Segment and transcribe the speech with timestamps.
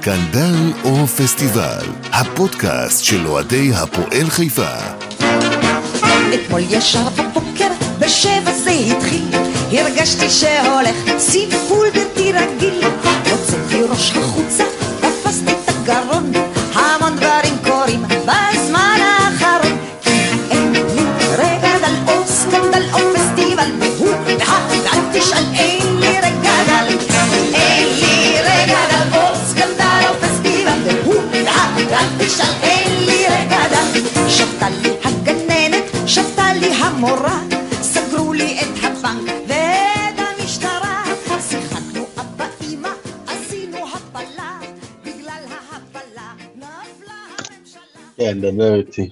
[0.00, 4.76] סקנדל או פסטיבל, הפודקאסט של אוהדי הפועל חיפה.
[6.34, 9.28] אתמול ישר בבוקר, בשבע זה התחיל,
[9.72, 12.80] הרגשתי שהולך סיפול בלתי רגיל.
[13.30, 14.64] הוצאתי ראש החוצה,
[15.00, 16.32] תפסתי את הגרון,
[32.34, 34.00] תשאל, אין לי רגע דל.
[34.28, 41.04] שבתה לי הגננת, שבתה לי המורה, סגרו לי את הבנק ואת המשטרה.
[41.50, 42.88] שיחקנו אבא אמא,
[43.26, 44.60] עשינו הפלה,
[45.04, 48.00] בגלל ההפלה נפלה הממשלה.
[48.16, 49.10] כן, דבר איתי.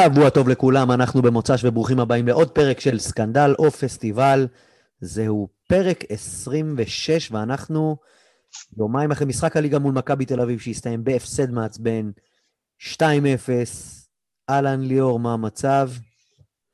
[0.00, 4.46] שבוע טוב לכולם, אנחנו במוצ"ש וברוכים הבאים לעוד פרק של סקנדל או פסטיבל.
[5.00, 7.96] זהו פרק 26 ואנחנו
[8.78, 12.10] יומיים אחרי משחק הליגה מול מכבי תל אביב שהסתיים בהפסד מעצבן
[12.80, 13.02] 2-0.
[14.50, 15.90] אהלן ליאור, מה המצב?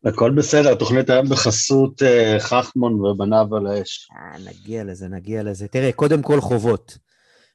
[0.05, 4.09] הכל בסדר, התוכנית היום בחסות אה, חכמון ובניו על האש.
[4.13, 5.69] אה, נגיע לזה, נגיע לזה.
[5.69, 6.99] תראה, קודם כל חובות.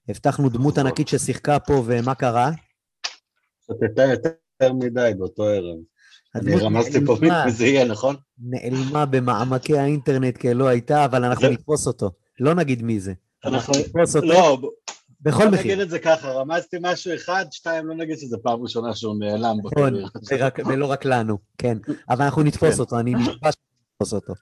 [0.10, 0.78] הבטחנו דמות.
[0.78, 2.52] ענקית ששיחקה פה, ומה קרה?
[3.62, 5.78] שתתה יותר מדי באותו ערב.
[6.36, 7.18] אני רמזתי פה.
[7.22, 8.16] מי זה יהיה, נכון?
[8.40, 12.12] נעלמה במעמקי האינטרנט כלא הייתה, אבל אנחנו נתפוס אותו.
[12.40, 13.14] לא נגיד מי זה.
[13.46, 13.74] אנחנו...
[13.80, 14.72] נתפוס לא, בוא
[15.22, 15.84] בכל נגיד מחיר.
[15.84, 19.94] את זה ככה, רמזתי משהו אחד, שתיים, לא נגיד שזה פעם ראשונה שהוא נעלם נכון,
[20.66, 21.78] ולא רק לנו, כן.
[22.10, 22.80] אבל אנחנו נתפוס כן.
[22.80, 24.34] אותו, אני נתפס שנתפוס אותו.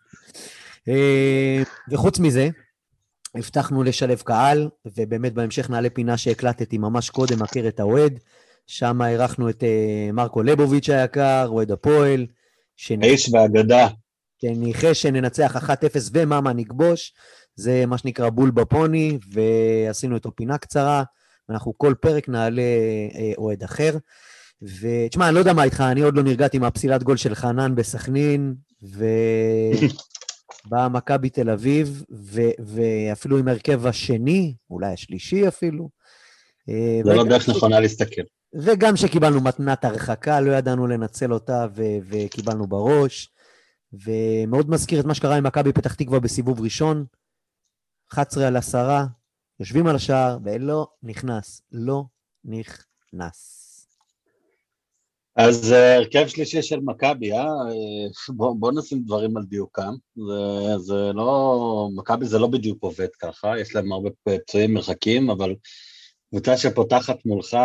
[0.88, 2.50] אה, וחוץ מזה,
[3.36, 8.20] הבטחנו לשלב קהל, ובאמת בהמשך נעלה פינה שהקלטתי ממש קודם, הכר את האוהד.
[8.68, 12.26] שם אירחנו את אה, מרקו ליבוביץ' היקר, אוהד הפועל,
[13.02, 13.88] האיש והאגדה.
[14.42, 15.70] שניחש שננצח 1-0
[16.14, 17.14] וממה נכבוש,
[17.58, 21.04] זה מה שנקרא בול בפוני, ועשינו איתו פינה קצרה,
[21.50, 22.62] ואנחנו כל פרק נעלה
[23.16, 23.98] אה, אוהד אחר.
[24.62, 28.56] ותשמע, אני לא יודע מה איתך, אני עוד לא נרגעתי מהפסילת גול של חנן בסכנין,
[28.82, 29.00] ובאה
[30.94, 32.42] מכבי תל אביב, ו...
[32.60, 35.90] ואפילו עם ההרכב השני, אולי השלישי אפילו.
[36.70, 38.22] אה, זה לא דרך ש- נכונה להסתכל.
[38.56, 43.30] וגם שקיבלנו מתנת הרחקה, לא ידענו לנצל אותה ו- וקיבלנו בראש.
[43.94, 47.06] ומאוד מזכיר את מה שקרה עם מכבי פתח תקווה בסיבוב ראשון.
[48.12, 49.04] 11 על 10,
[49.60, 51.62] יושבים על השער ולא נכנס.
[51.72, 52.04] לא
[52.46, 53.68] נכנס.
[55.36, 57.38] אז אה, הרכב שלישי של מכבי, אה?
[57.38, 59.94] אה, בוא, בוא נשים דברים על דיוקם.
[60.16, 65.56] זה, זה לא, מכבי זה לא בדיוק עובד ככה, יש להם הרבה פצועים מרחקים, אבל
[66.30, 67.58] קבוצה שפותחת מולך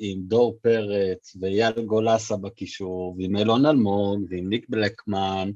[0.00, 5.50] עם דור פרץ ואייל גולסה בקישור, ועם אילון אלמוג, ועם ניק בלקמן,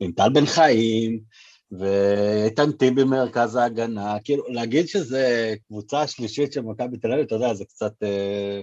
[0.00, 1.20] ועם טל בן חיים,
[1.72, 7.54] ואיתן טיבי מרכז ההגנה, כאילו להגיד שזה קבוצה שלישית של מכבי תל אביב, אתה יודע,
[7.54, 7.92] זה קצת...
[8.02, 8.60] אה,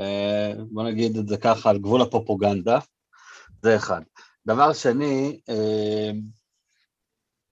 [0.00, 2.78] אה, בוא נגיד את זה ככה, על גבול הפרופוגנדה,
[3.62, 4.02] זה אחד.
[4.46, 6.10] דבר שני, אה,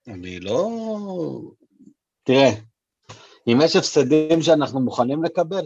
[0.07, 0.69] אני לא...
[2.23, 2.49] תראה,
[3.47, 5.65] אם יש הפסדים שאנחנו מוכנים לקבל,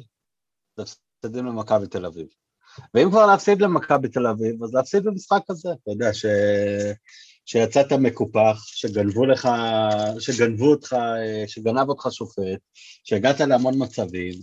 [0.77, 2.27] זה הפסדים למכבי תל אביב.
[2.93, 6.25] ואם כבר להפסיד למכבי תל אביב, אז להפסיד במשחק הזה, אתה יודע, ש...
[7.45, 9.49] שיצאת מקופח, שגנבו לך,
[10.19, 12.59] שגנבו אותך, אה, שגנב אותך שופט,
[13.03, 14.33] שהגעת להמון מצבים,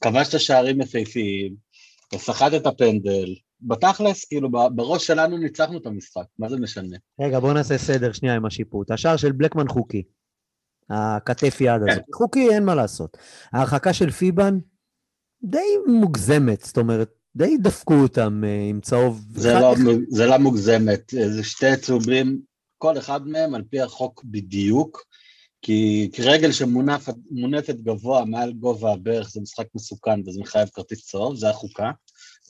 [0.00, 1.54] וכבשת שערים יפהפיים,
[2.14, 6.96] וסחטת פנדל, בתכלס, כאילו, בראש שלנו ניצחנו את המשחק, מה זה משנה?
[7.20, 8.90] רגע, בואו נעשה סדר שנייה עם השיפוט.
[8.90, 10.02] השער של בלקמן חוקי.
[10.90, 11.90] הכתף יד כן.
[11.90, 12.04] הזאת.
[12.14, 13.16] חוקי, אין מה לעשות.
[13.52, 14.58] ההרחקה של פיבן
[15.44, 19.24] די מוגזמת, זאת אומרת, די דפקו אותם אה, עם צהוב.
[19.34, 22.40] זה אחד- לא, זה לא מוגזמת, זה שתי צהובים,
[22.78, 25.02] כל אחד מהם על פי החוק בדיוק,
[25.62, 31.50] כי רגל שמונפת גבוה מעל גובה הברך זה משחק מסוכן וזה מחייב כרטיס צהוב, זה
[31.50, 31.90] החוקה,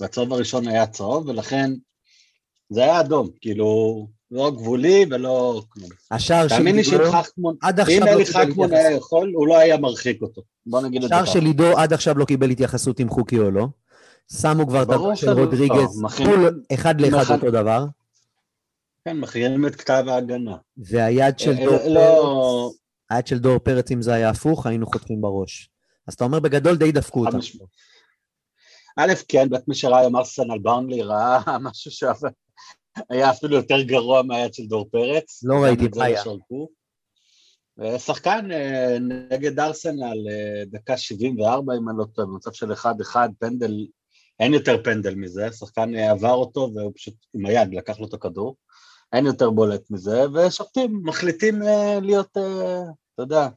[0.00, 1.70] והצהוב הראשון היה צהוב, ולכן
[2.70, 5.88] זה היה אדום, כאילו, לא גבולי ולא כלום.
[6.11, 7.56] השער של תאמין לי שאם חכמון,
[7.96, 8.90] אם לא אלי חכמון היה.
[8.96, 10.43] יכול, הוא לא היה מרחיק אותו.
[10.67, 11.35] בוא נגיד את זה השער.
[11.35, 13.67] של עידו עד עכשיו לא קיבל התייחסות אם חוקי או לא.
[14.40, 17.84] שמו כבר את הגול של רודריגז, מכין- בול אחד לאחד אותו דבר,
[19.05, 20.56] כן, מכינים את כתב ההגנה.
[20.76, 22.81] והיד של אה, דור לא- פרץ,
[23.11, 25.70] היד של דור פרץ, אם זה היה הפוך, היינו חוטפים בראש.
[26.08, 27.38] אז אתה אומר, בגדול די דפקו אותם.
[28.96, 34.55] א', כן, בית מי שראה היום ארסנל ברנלי ראה משהו שהיה אפילו יותר גרוע מהיד
[34.55, 35.40] של דור פרץ.
[35.44, 36.25] לא ראיתי, את זה מה לא היה?
[36.25, 36.69] שרקו.
[37.99, 38.96] שחקן אה,
[39.31, 42.87] נגד ארסנל, אה, דקה 74, אם אני לא טועה, במצב של 1-1,
[43.38, 43.87] פנדל,
[44.40, 48.14] אין יותר פנדל מזה, שחקן אה, עבר אותו והוא פשוט עם היד לקח לו את
[48.14, 48.56] הכדור.
[49.12, 52.82] אין יותר בולט מזה, ושופטים מחליטים אה, להיות, אה,
[53.14, 53.49] אתה יודע,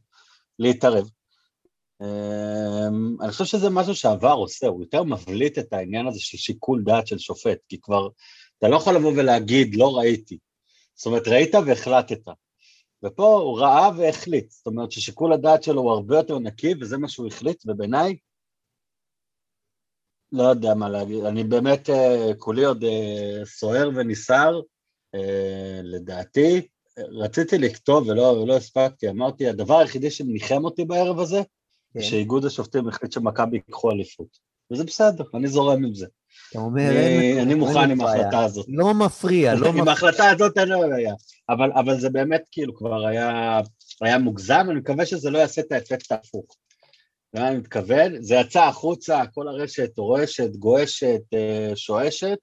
[0.60, 1.10] להתערב.
[3.22, 7.08] אני חושב שזה משהו שעבר עושה, הוא יותר מבליט את העניין הזה של שיקול דעת
[7.08, 8.08] של שופט, כי כבר,
[8.58, 10.38] אתה לא יכול לבוא ולהגיד, לא ראיתי.
[10.96, 12.20] זאת אומרת, ראית והחלטת.
[13.04, 17.10] ופה הוא ראה והחליט, זאת אומרת ששיקול הדעת שלו הוא הרבה יותר נקי, וזה מה
[17.10, 18.16] שהוא החליט, ובעיניי,
[20.32, 24.62] לא יודע מה להגיד, אני באמת אה, כולי עוד אה, סוער ונסער,
[25.16, 26.68] אה, לדעתי,
[26.98, 31.42] רציתי לכתוב ולא, ולא הספקתי, אמרתי, הדבר היחידי שניחם אותי בערב הזה,
[31.94, 32.02] כן.
[32.02, 34.28] שאיגוד השופטים החליט שמכבי ייקחו אליפות.
[34.72, 36.08] וזה בסדר, אני זורם עם זה.
[36.50, 38.66] אתה אומר, אני, אני מוכן עם ההחלטה הזאת.
[38.70, 39.74] לא מפריע, לא מפריע.
[39.82, 41.14] עם ההחלטה הזאת אין לו בעיה.
[41.50, 43.60] אבל, אבל זה באמת כאילו כבר היה,
[44.02, 46.46] היה מוגזם, אני מקווה שזה לא יעשה את האפקט ההפוך.
[47.36, 48.22] למה אני מתכוון?
[48.22, 52.38] זה יצא החוצה, כל הרשת רועשת, גועשת, אה, שואשת,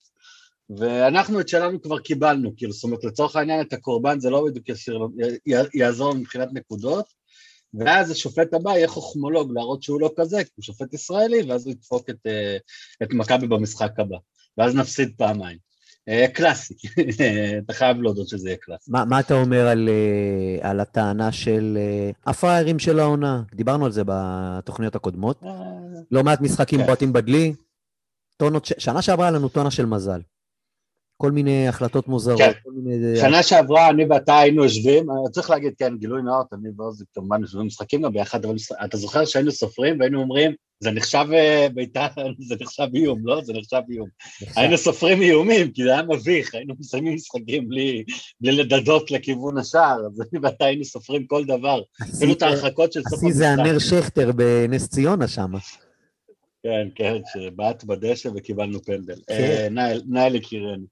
[0.79, 4.67] ואנחנו את שלנו כבר קיבלנו, כאילו, זאת אומרת, לצורך העניין את הקורבן זה לא בדיוק
[5.75, 7.05] יעזור מבחינת נקודות,
[7.75, 11.73] ואז השופט הבא יהיה חוכמולוג להראות שהוא לא כזה, כי הוא שופט ישראלי, ואז הוא
[11.73, 12.57] ידפוק את, אה,
[13.03, 14.17] את מכבי במשחק הבא,
[14.59, 15.72] ואז נפסיד פעמיים.
[16.09, 16.75] אה, קלאסי,
[17.65, 18.91] אתה חייב להודות שזה יהיה קלאסי.
[18.91, 21.79] מה, מה אתה אומר על, אה, על הטענה של
[22.27, 23.43] הפראיירים של העונה?
[23.55, 25.43] דיברנו על זה בתוכניות הקודמות.
[26.11, 26.87] לא מעט משחקים כן.
[26.87, 27.55] בועטים בדלי.
[28.37, 30.21] טונות, שנה שעברה לנו טונה של מזל.
[31.17, 32.39] כל מיני החלטות מוזרות.
[32.39, 32.53] כן.
[32.67, 33.17] מיני...
[33.17, 37.67] שנה שעברה אני ואתה היינו יושבים, צריך להגיד, כן, גילוי נאות, אני ועוזי כמובן יושבים
[37.67, 38.55] משחקים גם ביחד, אבל
[38.85, 40.53] אתה זוכר שהיינו סופרים והיינו אומרים,
[40.83, 42.07] זה נחשב אה, בית"ר,
[42.49, 43.41] זה נחשב איום, לא?
[43.45, 44.09] זה נחשב איום.
[44.57, 48.05] היינו סופרים איומים, כי זה היה מביך, היינו מסיימים משחקים בלי,
[48.41, 53.03] בלי לדדות לכיוון השער, אז אני ואתה היינו סופרים כל דבר, אפילו את ההרחקות של
[53.03, 53.39] סוף המשחק.
[53.39, 55.53] זה הנר שכטר בנס ציונה שם.
[56.63, 59.15] כן, כן, שבעט בדשא וקיבלנו פנדל.
[59.27, 59.79] כן.
[59.79, 60.87] אה, נייל יקירנו.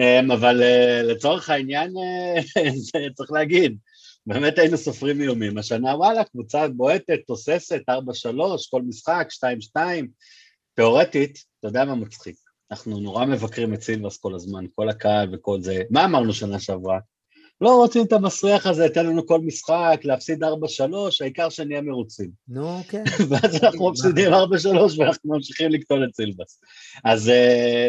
[0.00, 1.92] אמ, אבל אה, לצורך העניין,
[3.16, 3.76] צריך להגיד,
[4.26, 5.58] באמת היינו סופרים איומים.
[5.58, 7.92] השנה, וואלה, קבוצה בועטת, תוססת, 4-3,
[8.70, 9.28] כל משחק,
[9.76, 9.78] 2-2.
[10.74, 12.36] תיאורטית, אתה יודע מה מצחיק?
[12.70, 15.82] אנחנו נורא מבקרים את סילבס כל הזמן, כל הקהל וכל זה.
[15.90, 16.98] מה אמרנו שנה שעברה?
[17.60, 20.46] לא רוצים את המסריח הזה, תן לנו כל משחק, להפסיד 4-3,
[21.20, 22.30] העיקר שנהיה מרוצים.
[22.48, 23.04] נו, כן.
[23.28, 24.34] ואז אנחנו מפסידים 4-3
[24.98, 26.60] ואנחנו ממשיכים לקטול את סילבס.
[27.04, 27.88] אז אה,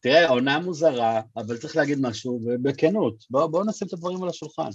[0.00, 4.70] תראה, עונה מוזרה, אבל צריך להגיד משהו, ובכנות, בואו בוא נשים את הדברים על השולחן.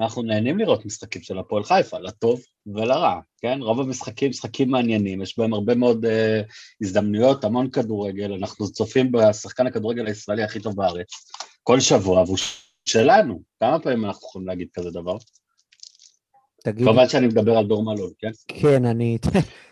[0.00, 3.58] אנחנו נהנים לראות משחקים של הפועל חיפה, לטוב ולרע, כן?
[3.62, 6.08] רוב המשחקים, משחקים מעניינים, יש בהם הרבה מאוד uh,
[6.82, 11.08] הזדמנויות, המון כדורגל, אנחנו צופים בשחקן הכדורגל הישראלי הכי טוב בארץ,
[11.62, 12.38] כל שבוע, והוא
[12.84, 13.42] שלנו.
[13.60, 15.16] כמה פעמים אנחנו יכולים להגיד כזה דבר?
[16.64, 16.86] תגיד...
[16.86, 18.30] כמובן שאני מדבר על דור מלול, כן?
[18.48, 19.18] כן, אני...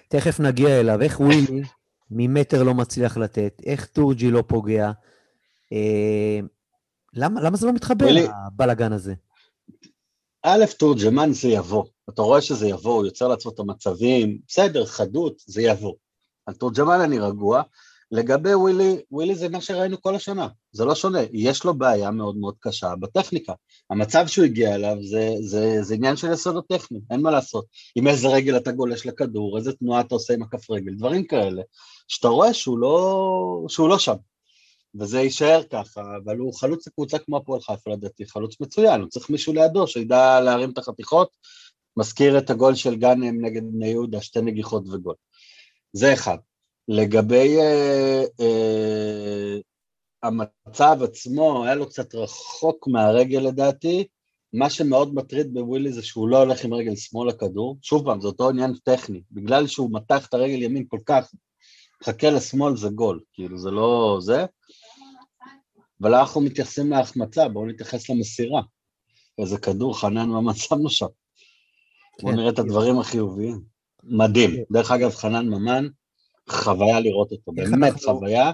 [0.08, 1.02] תכף נגיע אליו.
[1.02, 1.62] איך ווילי
[2.10, 3.62] ממטר לא מצליח לתת?
[3.66, 4.90] איך טורג'י לא פוגע?
[5.72, 6.40] אה,
[7.14, 8.06] למה, למה זה לא מתחבר.
[8.46, 9.14] הבלאגן הזה?
[10.44, 11.84] א', תורג'מן זה יבוא.
[12.10, 15.94] אתה רואה שזה יבוא, הוא יוצר לעצמו את המצבים, בסדר, חדות, זה יבוא.
[16.46, 17.62] על תורג'מן אני רגוע,
[18.12, 22.36] לגבי ווילי, ווילי זה מה שראינו כל השנה, זה לא שונה, יש לו בעיה מאוד
[22.36, 23.52] מאוד קשה בטכניקה.
[23.90, 27.64] המצב שהוא הגיע אליו זה, זה, זה עניין של יסודות טכני, אין מה לעשות.
[27.96, 31.62] עם איזה רגל אתה גולש לכדור, איזה תנועה אתה עושה עם הכף רגל, דברים כאלה,
[32.08, 34.16] שאתה רואה שהוא לא, שהוא לא שם.
[35.00, 39.30] וזה יישאר ככה, אבל הוא חלוץ לקבוצה כמו הפועל חיפה לדעתי, חלוץ מצוין, הוא צריך
[39.30, 41.28] מישהו לידו שידע להרים את החתיכות,
[41.96, 45.14] מזכיר את הגול של גאנם נגד בני יהודה, שתי נגיחות וגול.
[45.92, 46.36] זה אחד.
[46.88, 49.56] לגבי אה, אה,
[50.22, 54.06] המצב עצמו, היה לו קצת רחוק מהרגל לדעתי,
[54.52, 58.26] מה שמאוד מטריד בווילי זה שהוא לא הולך עם רגל שמאל לכדור, שוב פעם, זה
[58.26, 61.30] אותו עניין טכני, בגלל שהוא מתח את הרגל ימין כל כך,
[62.04, 64.44] חכה לשמאל זה גול, כאילו זה לא זה,
[66.02, 68.62] אבל אנחנו מתייחסים להחמצה, בואו נתייחס למסירה,
[69.38, 73.60] איזה כדור חנן ממש שמנו שם, כן, בואו נראה את הדברים החיוביים,
[74.04, 74.62] מדהים, כן.
[74.70, 75.86] דרך אגב חנן ממן,
[76.48, 78.14] חוויה לראות אותו, באמת אנחנו...
[78.14, 78.52] חוויה.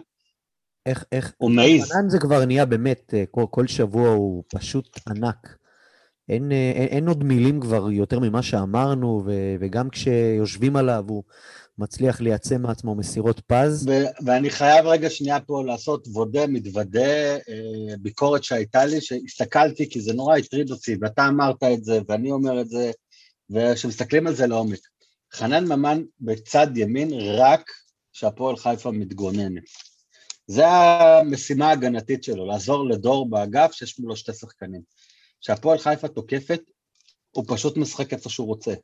[0.86, 1.92] איך, איך, הוא מעיז.
[1.92, 5.56] ענן זה כבר נהיה באמת, אה, כל, כל שבוע הוא פשוט ענק.
[6.28, 11.22] אין, אה, אין, אין עוד מילים כבר יותר ממה שאמרנו, ו, וגם כשיושבים עליו הוא
[11.78, 13.88] מצליח לייצא מעצמו מסירות פז.
[13.88, 20.00] ו- ואני חייב רגע שנייה פה לעשות וודה, מתוודה, אה, ביקורת שהייתה לי, שהסתכלתי כי
[20.00, 22.90] זה נורא הטריד אותי, ואתה אמרת את זה, ואני אומר את זה,
[23.50, 24.80] וכשמסתכלים על זה לעומק.
[25.34, 27.70] חנן ממן בצד ימין רק
[28.12, 29.62] כשהפועל חיפה מתגוננת.
[30.46, 34.80] זה המשימה ההגנתית שלו, לעזור לדור באגף שיש מולו שתי שחקנים.
[35.40, 36.60] כשהפועל חיפה תוקפת,
[37.30, 38.74] הוא פשוט משחק איפה שהוא רוצה.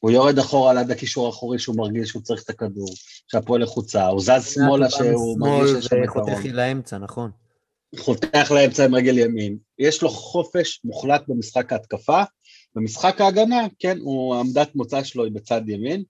[0.00, 2.88] הוא יורד אחורה ליד הקישור האחורי שהוא מרגיש שהוא צריך את הכדור,
[3.26, 6.32] שהפועל לחוצה, הוא זז שמאלה שהוא מרגיש שיש שם יתרון.
[6.32, 7.30] וחותך לאמצע, נכון.
[7.98, 12.22] חותך לאמצע עם רגל ימין, יש לו חופש מוחלט במשחק ההתקפה,
[12.74, 16.02] במשחק ההגנה, כן, הוא, עמדת מוצא שלו היא בצד ימין,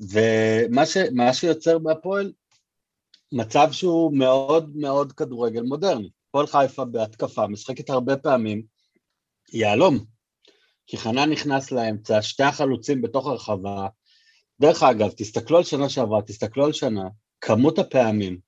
[0.00, 0.96] ומה ש,
[1.32, 2.32] שיוצר בהפועל,
[3.32, 6.10] מצב שהוא מאוד מאוד כדורגל מודרני.
[6.28, 8.62] הפועל חיפה בהתקפה משחקת הרבה פעמים
[9.52, 10.15] יהלום,
[10.86, 13.86] כי חנן נכנס לאמצע, שתי החלוצים בתוך הרחבה.
[14.60, 17.08] דרך אגב, תסתכלו על שנה שעברה, תסתכלו על שנה,
[17.40, 18.38] כמות הפעמים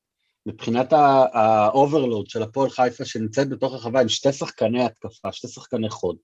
[0.47, 0.93] מבחינת
[1.33, 6.17] ה overload של הפועל חיפה שנמצאת בתוך הרחבה עם שתי שחקני התקפה, שתי שחקני חוד.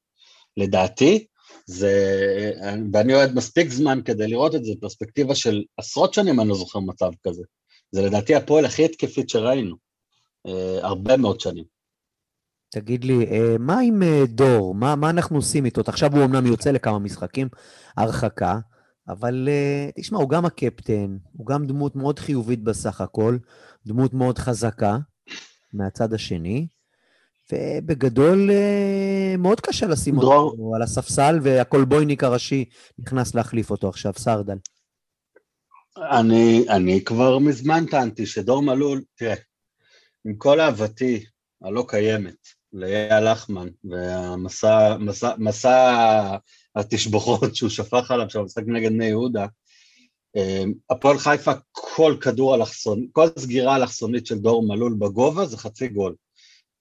[0.56, 1.26] לדעתי,
[1.66, 2.52] זה,
[2.92, 6.80] ואני אוהד מספיק זמן כדי לראות את זה, פרספקטיבה של עשרות שנים אני לא זוכר
[6.80, 7.42] מצב כזה.
[7.92, 9.76] זה לדעתי הפועל הכי התקפית שראינו,
[10.46, 11.73] אה, הרבה מאוד שנים.
[12.74, 14.74] תגיד לי, אה, מה עם אה, דור?
[14.74, 15.82] מה, מה אנחנו עושים איתו?
[15.86, 17.48] עכשיו הוא אמנם יוצא לכמה משחקים,
[17.96, 18.58] הרחקה,
[19.08, 23.36] אבל אה, תשמע, הוא גם הקפטן, הוא גם דמות מאוד חיובית בסך הכל,
[23.86, 24.98] דמות מאוד חזקה
[25.72, 26.66] מהצד השני,
[27.52, 28.50] ובגדול
[29.38, 30.50] מאוד קשה לשים דרור.
[30.50, 32.64] אותו על הספסל, והקולבויניק הראשי
[32.98, 34.58] נכנס להחליף אותו עכשיו, סרדל.
[36.10, 39.34] אני, אני כבר מזמן טענתי שדור מלול, תראה,
[40.24, 41.24] עם כל אהבתי
[41.62, 42.36] הלא קיימת
[42.74, 44.96] לאייל לחמן והמסע
[45.38, 46.36] מסע,
[46.76, 49.46] התשבחות שהוא שפך עליו שם במשחק נגד בני יהודה,
[50.36, 55.88] אמ, הפועל חיפה כל כדור אלכסון, כל סגירה אלכסונית של דור מלול בגובה זה חצי
[55.88, 56.14] גול.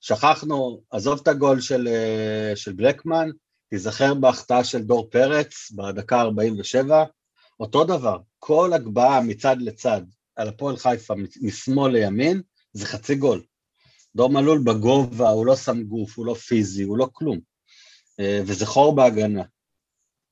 [0.01, 3.29] שכחנו, עזוב את הגול של, אה, של בלקמן,
[3.69, 7.03] תיזכר בהחטאה של דור פרץ בדקה 47,
[7.59, 10.01] אותו דבר, כל הגבהה מצד לצד
[10.35, 12.41] על הפועל חיפה משמאל לימין
[12.73, 13.41] זה חצי גול.
[14.15, 17.39] דור מלול בגובה, הוא לא שם גוף, הוא לא פיזי, הוא לא כלום.
[18.19, 19.43] אה, וזה חור בהגנה.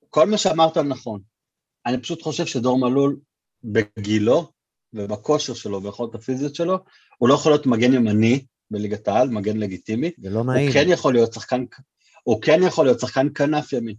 [0.09, 1.21] כל מה שאמרת נכון.
[1.85, 3.19] אני פשוט חושב שדור מלול
[3.63, 4.51] בגילו
[4.93, 6.77] ובכושר שלו וביכולת הפיזיות שלו,
[7.17, 10.11] הוא לא יכול להיות מגן ימני בליגת העל, מגן לגיטימי.
[10.17, 10.67] זה לא נעים.
[10.67, 11.63] הוא כן יכול להיות שחקן,
[12.23, 13.95] הוא כן יכול להיות שחקן כנף ימין.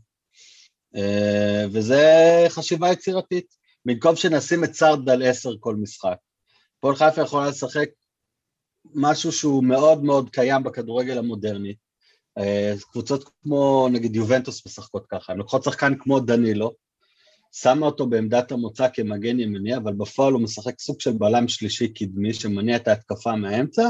[0.97, 2.03] אה, וזה
[2.49, 3.63] חשיבה יצירתית.
[3.85, 6.17] במקום שנשים את סארד על עשר כל משחק.
[6.81, 7.89] פועל חיפה יכולה לשחק
[8.95, 11.75] משהו שהוא מאוד מאוד קיים בכדורגל המודרני.
[12.39, 16.73] אה, קבוצות כמו נגיד יובנטוס משחקות ככה, הן לוקחות שחקן כמו דנילו,
[17.53, 22.35] שמה אותו בעמדת המוצא כמגן ימיני, אבל בפועל הוא משחק סוג של בלם שלישי קדמי
[22.35, 23.89] שמניע את ההתקפה מהאמצע,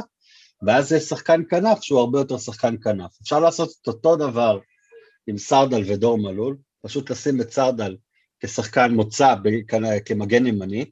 [0.66, 3.10] ואז יש שחקן כנף שהוא הרבה יותר שחקן כנף.
[3.22, 4.58] אפשר לעשות את אותו דבר
[5.26, 7.96] עם סרדל ודור מלול, פשוט לשים את סרדל
[8.40, 9.34] כשחקן מוצא
[10.04, 10.90] כמגן ימני,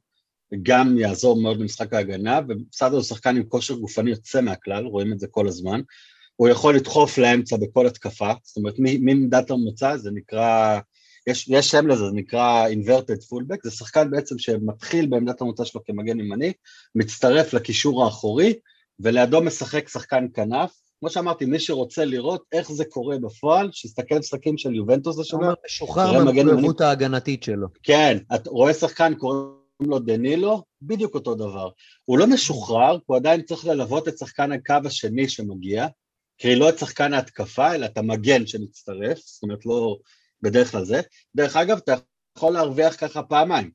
[0.63, 5.19] גם יעזור מאוד למשחק ההגנה, וסרדל הוא שחקן עם כושר גופני יוצא מהכלל, רואים את
[5.19, 5.81] זה כל הזמן,
[6.37, 10.79] הוא יכול לדחוף לאמצע בכל התקפה, זאת אומרת ממידת המוצא זה נקרא,
[11.27, 15.85] יש, יש שם לזה, זה נקרא inverted fullback, זה שחקן בעצם שמתחיל בעמדת המוצא שלו
[15.85, 16.53] כמגן ימני,
[16.95, 18.55] מצטרף לקישור האחורי,
[19.01, 24.59] ולידו משחק שחקן כנף, כמו שאמרתי, מי שרוצה לראות איך זה קורה בפועל, שיסתכל משחקים
[24.59, 25.47] של יובנטוס השנה.
[25.47, 27.67] הוא משוחרר במחויבות ההגנתית שלו.
[27.83, 31.71] כן, את רואה שחקן, קוראים לו דנילו, בדיוק אותו דבר.
[32.05, 35.87] הוא לא משוחרר, הוא עדיין צריך ללוות את שחקן הקו השני שמגיע,
[36.41, 39.97] קרי לא את שחקן ההתקפה, אלא את המגן שמצטרף, זאת אומרת לא
[40.43, 41.01] בדרך כלל זה.
[41.37, 41.95] דרך אגב, אתה
[42.39, 43.71] יכול להרוויח ככה פעמיים.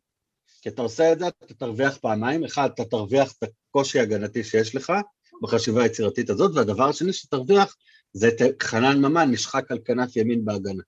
[0.61, 2.43] כי אתה עושה את זה, אתה תרוויח פעמיים.
[2.43, 4.93] אחד, אתה תרוויח את הקושי ההגנתי שיש לך
[5.41, 7.75] בחשיבה היצירתית הזאת, והדבר השני שתרוויח
[8.13, 10.83] זה את חנן ממן נשחק על כנף ימין בהגנה.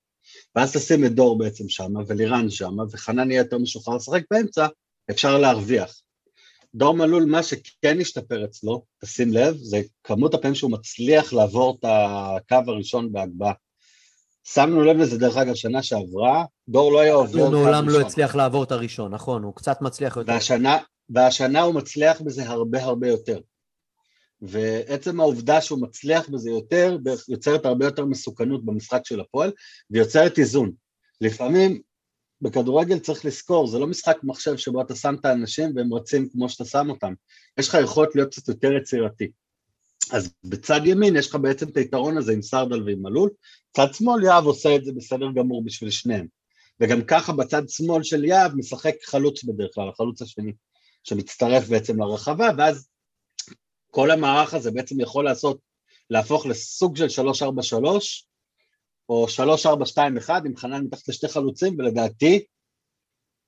[0.56, 4.68] ואז תשים את דור בעצם שמה, ולירן שמה, וחנן יהיה יותר משוחרר לשחק באמצע,
[5.10, 6.02] אפשר להרוויח.
[6.76, 11.86] דור מלול, מה שכן השתפר אצלו, תשים לב, זה כמות הפעמים שהוא מצליח לעבור את
[11.88, 13.54] הקו הראשון בהגבהה.
[14.44, 17.40] שמנו לב לזה דרך אגב שנה שעברה, דור לא היה עובר.
[17.40, 20.32] הוא מעולם לא הצליח לעבור את הראשון, נכון, הוא קצת מצליח יותר.
[20.32, 20.78] והשנה,
[21.10, 23.40] והשנה הוא מצליח בזה הרבה הרבה יותר.
[24.42, 26.98] ועצם העובדה שהוא מצליח בזה יותר,
[27.30, 29.52] יוצרת הרבה יותר מסוכנות במשחק של הפועל,
[29.92, 30.72] ויוצרת איזון.
[31.22, 31.82] לפעמים
[32.41, 36.50] בכדורגל צריך לזכור, זה לא משחק מחשב שבו אתה שם את האנשים והם רצים כמו
[36.50, 37.13] שאתה שם אותם.
[37.60, 39.32] יש לך יכולת להיות קצת יותר יצירתי.
[40.12, 43.29] אז בצד ימין יש לך בעצם את היתרון הזה עם סרדל ועם מלול,
[43.75, 46.27] צד שמאל יהב עושה את זה בסדר גמור בשביל שניהם.
[46.79, 50.51] וגם ככה בצד שמאל של יהב משחק חלוץ בדרך כלל, החלוץ השני,
[51.03, 52.88] שמצטרף בעצם לרחבה, ואז
[53.91, 55.60] כל המערך הזה בעצם יכול לעשות,
[56.10, 58.26] להפוך לסוג של 343,
[59.10, 59.26] או
[60.26, 62.46] 3-4-2-1 עם חנן מתחת לשתי חלוצים, ולדעתי,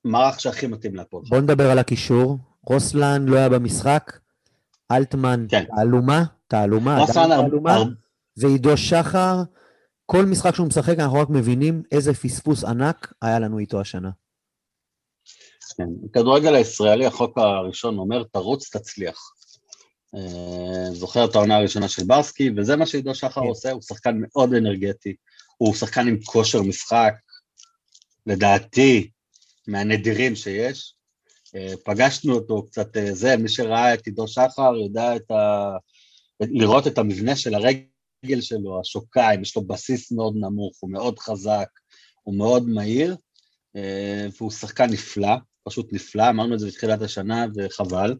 [0.04, 1.24] מערך שהכי מתאים להפועל.
[1.28, 2.38] בוא נדבר על הקישור.
[2.66, 4.18] רוסלן לא היה במשחק,
[4.92, 5.64] אלטמן כן.
[5.76, 7.84] תעלומה, תעלומה, תעלומה, הר...
[8.36, 9.42] ועידו שחר,
[10.06, 14.10] כל משחק שהוא משחק אנחנו רק מבינים איזה פספוס ענק היה לנו איתו השנה.
[15.76, 19.32] כן, כדורגל הישראלי, החוק הראשון אומר, תרוץ, תצליח.
[20.14, 23.46] אה, זוכר את העונה הראשונה של ברסקי, וזה מה שעידו שחר כן.
[23.46, 25.14] עושה, הוא שחקן מאוד אנרגטי,
[25.62, 27.14] הוא שחקן עם כושר משחק,
[28.26, 29.10] לדעתי,
[29.68, 30.94] מהנדירים שיש.
[31.56, 35.70] אה, פגשנו אותו קצת אה, זה, מי שראה את עידו שחר יודע את ה...
[36.40, 41.68] לראות את המבנה של הרגל שלו, השוקיים, יש לו בסיס מאוד נמוך, הוא מאוד חזק,
[42.22, 43.16] הוא מאוד מהיר,
[43.76, 48.14] אה, והוא שחקן נפלא, פשוט נפלא, אמרנו את זה בתחילת השנה וחבל.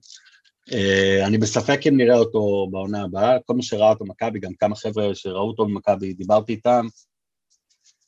[1.26, 5.14] אני בספק אם נראה אותו בעונה הבאה, כל מי שראה אותו במכבי, גם כמה חבר'ה
[5.14, 6.86] שראו אותו במכבי, דיברתי איתם,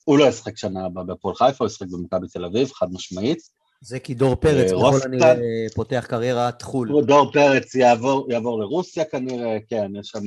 [0.04, 3.38] הוא לא ישחק שנה הבאה בהפועל חיפה, הוא ישחק במכבי תל אביב, חד משמעית.
[3.84, 4.98] זה כי דור פרץ אה, ככל.
[5.04, 5.34] הנראה
[5.74, 7.04] פותח קרירת חו"ל.
[7.06, 10.24] דור פרץ יעבור, יעבור לרוסיה כנראה, כן, יש שם,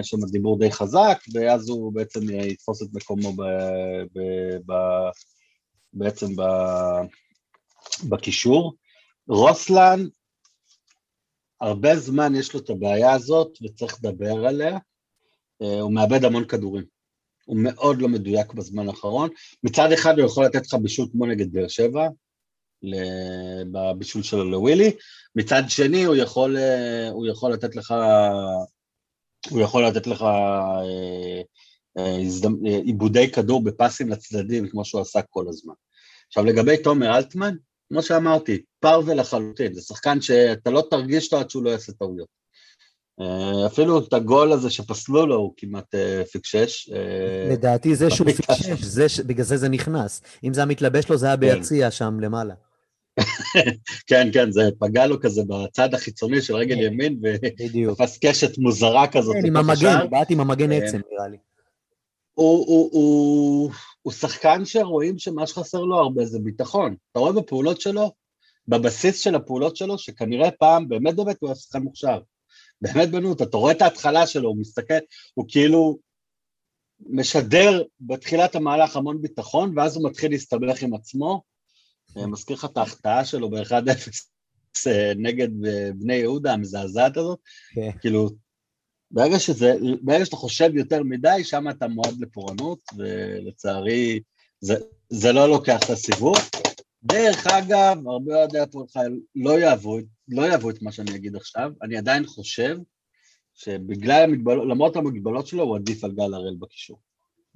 [0.00, 3.42] יש שם דיבור די חזק, ואז הוא בעצם יתפוס את מקומו ב,
[4.14, 4.20] ב,
[4.66, 4.74] ב,
[5.92, 6.42] בעצם ב,
[8.08, 8.74] בקישור.
[9.28, 10.06] רוסלן,
[11.60, 14.78] הרבה זמן יש לו את הבעיה הזאת וצריך לדבר עליה,
[15.62, 16.93] אה, הוא מאבד המון כדורים.
[17.44, 19.30] הוא מאוד לא מדויק בזמן האחרון.
[19.62, 22.08] מצד אחד הוא יכול לתת לך בישול כמו נגד באר שבע,
[23.72, 24.90] בבישול שלו לווילי,
[25.36, 27.94] מצד שני הוא יכול, אה, הוא יכול לתת לך,
[29.50, 31.42] הוא יכול לתת לך אה,
[31.98, 32.16] אה,
[32.84, 35.74] עיבודי כדור בפסים לצדדים, כמו שהוא עשה כל הזמן.
[36.26, 37.54] עכשיו לגבי תומר אלטמן,
[37.88, 42.43] כמו שאמרתי, פרווה לחלוטין, זה שחקן שאתה לא תרגיש אותו עד שהוא לא יעשה טעויות.
[43.20, 46.90] אה, אפילו את הגול הזה שפסלו לו הוא כמעט אה, פיקשש.
[46.92, 50.22] אה, לדעתי זה שהוא פיקשש, זה בגלל זה זה נכנס.
[50.44, 52.54] אם זה היה מתלבש לו, זה היה ביציע שם למעלה.
[54.08, 56.82] כן, כן, זה פגע לו כזה בצד החיצוני של רגל כן.
[56.82, 57.20] ימין.
[57.22, 59.36] ותפס קשת מוזרה כזאת.
[59.40, 59.56] כן, עם.
[59.56, 61.36] המגן, בעט עם המגן עצם, נראה לי.
[62.34, 63.70] הוא, הוא, הוא,
[64.02, 66.96] הוא שחקן שרואים שמה שחסר לו הרבה זה ביטחון.
[67.12, 68.12] אתה רואה בפעולות שלו,
[68.68, 72.18] בבסיס של הפעולות שלו, שכנראה פעם באמת באמת הוא היה שחקן מוכשר.
[72.84, 74.94] באמת בנות, אתה רואה את ההתחלה שלו, הוא מסתכל,
[75.34, 75.98] הוא כאילו
[77.00, 81.42] משדר בתחילת המהלך המון ביטחון, ואז הוא מתחיל להסתבך עם עצמו.
[82.16, 84.10] אה, מזכיר לך את ההחטאה שלו ב-1-0
[84.86, 87.38] אה, נגד אה, בני יהודה, המזעזעת הזאת.
[87.74, 87.90] כן.
[88.00, 88.30] כאילו,
[89.10, 94.20] ברגע שזה, ברגע שאתה חושב יותר מדי, שם אתה מועד לפורענות, ולצערי
[94.60, 94.74] זה,
[95.08, 96.36] זה לא לוקח את הסיבוב.
[97.02, 99.00] דרך אגב, הרבה אוהדי הפועל חיפה
[99.36, 102.76] לא יאהבו, לא יאהבו את מה שאני אגיד עכשיו, אני עדיין חושב
[103.54, 106.98] שבגלל המגבלות, למרות המגבלות שלו, הוא עדיף על גל הראל בקישור.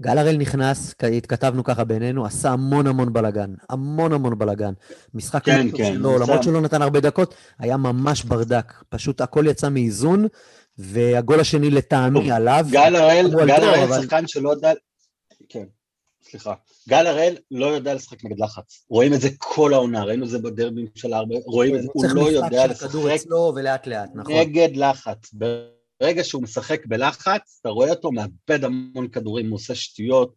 [0.00, 4.72] גל הראל נכנס, התכתבנו ככה בינינו, עשה המון המון בלאגן, המון המון בלאגן.
[5.14, 8.72] משחק כן, כן, שלו, הוא למרות עשה- שהוא לא נתן הרבה דקות, היה ממש ברדק.
[8.88, 10.26] פשוט הכל יצא מאיזון,
[10.78, 12.66] והגול השני לטעמי עליו.
[12.70, 14.72] גל הראל, גל הראל שחקן שלא יודע,
[15.48, 15.64] כן,
[16.22, 16.54] סליחה,
[16.88, 18.86] גל הראל לא יודע לשחק נגד לחץ.
[18.90, 22.02] רואים את זה כל העונה, ראינו את זה בדרבים של הארבע, רואים את זה, הוא
[22.02, 24.34] צריך לא משחק יודע לשחק אצלו ולאט לאט, נכון.
[24.34, 25.32] נגד לחץ.
[25.32, 30.34] ברגע שהוא משחק בלחץ, אתה רואה אותו מאבד המון כדורים, הוא עושה שטויות,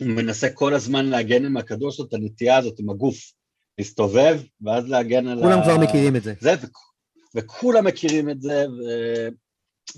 [0.00, 3.32] הוא מנסה כל הזמן להגן עם הכדור שלו, את הנטייה הזאת עם הגוף,
[3.78, 6.34] להסתובב, ואז להגן על כולם כבר מכירים את זה.
[6.40, 6.54] זה.
[7.34, 9.28] וכולם מכירים את זה, ו...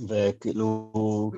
[0.08, 0.92] וכאילו,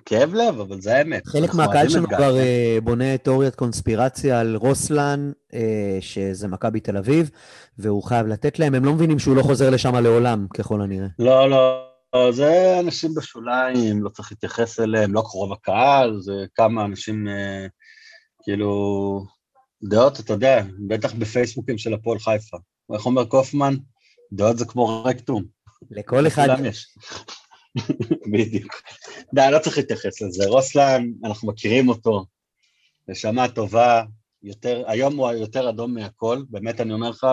[0.06, 1.26] כאב לב, אבל זה האמת.
[1.26, 2.08] חלק מהקהל שלנו.
[2.08, 7.30] כבר אה, בונה תיאוריית קונספירציה על רוסלן, אה, שזה מכבי תל אביב,
[7.78, 11.08] והוא חייב לתת להם, הם לא מבינים שהוא לא חוזר לשם לעולם, ככל הנראה.
[11.18, 16.84] לא, לא, לא, זה אנשים בשוליים, לא צריך להתייחס אליהם, לא קרוב הקהל, זה כמה
[16.84, 17.66] אנשים, אה,
[18.42, 19.20] כאילו,
[19.84, 22.56] דעות, אתה יודע, בטח בפייסבוקים של הפועל חיפה.
[22.94, 23.74] איך אומר קופמן?
[24.32, 25.44] דעות זה כמו רקטום.
[25.90, 26.48] לכל אחד.
[28.32, 28.82] בדיוק.
[29.34, 30.46] די, לא צריך להתייחס לזה.
[30.46, 32.24] רוסלן, אנחנו מכירים אותו,
[33.08, 34.02] נשמה טובה,
[34.42, 37.26] יותר, היום הוא יותר אדום מהכל, באמת אני אומר לך,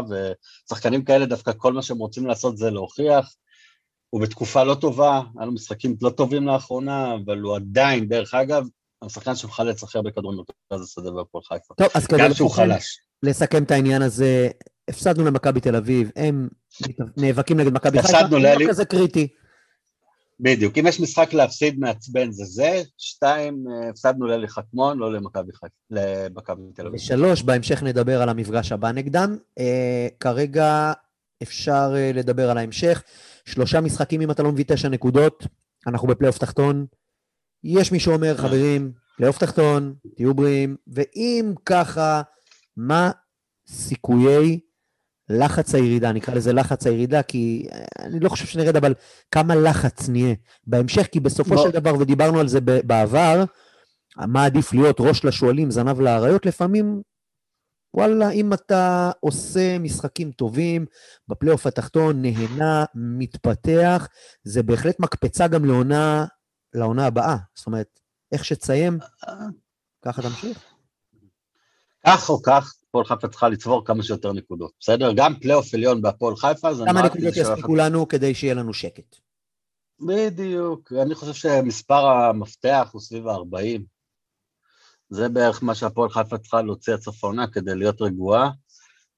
[0.69, 3.36] ושחקנים כאלה דווקא כל מה שהם רוצים לעשות זה להוכיח.
[4.10, 8.65] הוא בתקופה לא טובה, היה לו משחקים לא טובים לאחרונה, אבל הוא עדיין, דרך אגב,
[9.01, 11.73] השחקן שמחלץ הכי הרבה כדורים במרכז השדה בהפועל חיפה.
[11.77, 12.99] טוב, אז כדי לסכם- חלש.
[13.23, 14.49] לסכם את העניין הזה,
[14.89, 16.49] הפסדנו למכבי תל אביב, הם
[17.17, 19.27] נאבקים נגד מכבי חיפה, זה לא כזה קריטי.
[20.43, 25.51] בדיוק, אם יש משחק להפסיד מעצבן זה זה, שתיים, אה, הפסדנו לאלי חכמון, לא למכבי
[26.75, 26.93] תל אביב.
[26.93, 29.38] ושלוש, בהמשך נדבר על המפגש הבא נגדם.
[29.60, 30.93] אה, כרגע
[31.43, 33.04] אפשר אה, לדבר על ההמשך.
[33.45, 35.47] שלושה משחקים, אם אתה לא מביא תשע נקודות,
[35.88, 36.86] אנחנו בפלייאוף תחתון.
[37.63, 42.21] יש מי שאומר, חברים, פלייאוף תחתון, תהיו בריאים, ואם ככה,
[42.77, 43.12] מה
[43.67, 44.60] סיכויי
[45.32, 46.12] לחץ הירידה?
[46.12, 47.67] נקרא לזה לחץ הירידה, כי
[48.00, 48.94] אני לא חושב שנרד, אבל
[49.32, 50.36] כמה לחץ נהיה
[50.67, 51.63] בהמשך, כי בסופו לא.
[51.63, 53.44] של דבר, ודיברנו על זה בעבר,
[54.17, 57.02] מה עדיף להיות ראש לשועלים, זנב לאריות, לפעמים
[57.94, 60.86] וואלה, אם אתה עושה משחקים טובים,
[61.28, 64.08] בפלייאוף התחתון, נהנה, מתפתח,
[64.44, 66.26] זה בהחלט מקפצה גם לעונה,
[66.74, 67.38] לעונה הבאה.
[67.56, 68.00] זאת אומרת,
[68.32, 69.00] איך שתסיים,
[70.06, 70.63] ככה תמשיך.
[72.08, 75.12] כך או כך, הפועל חיפה צריכה לצבור כמה שיותר נקודות, בסדר?
[75.15, 79.15] גם פלייאוף עליון בהפועל חיפה זה כמה נקודות יספיקו לנו כדי שיהיה לנו שקט?
[79.99, 83.82] בדיוק, אני חושב שמספר המפתח הוא סביב ה-40.
[85.10, 88.49] זה בערך מה שהפועל חיפה צריכה להוציא עד סוף העונה כדי להיות רגועה,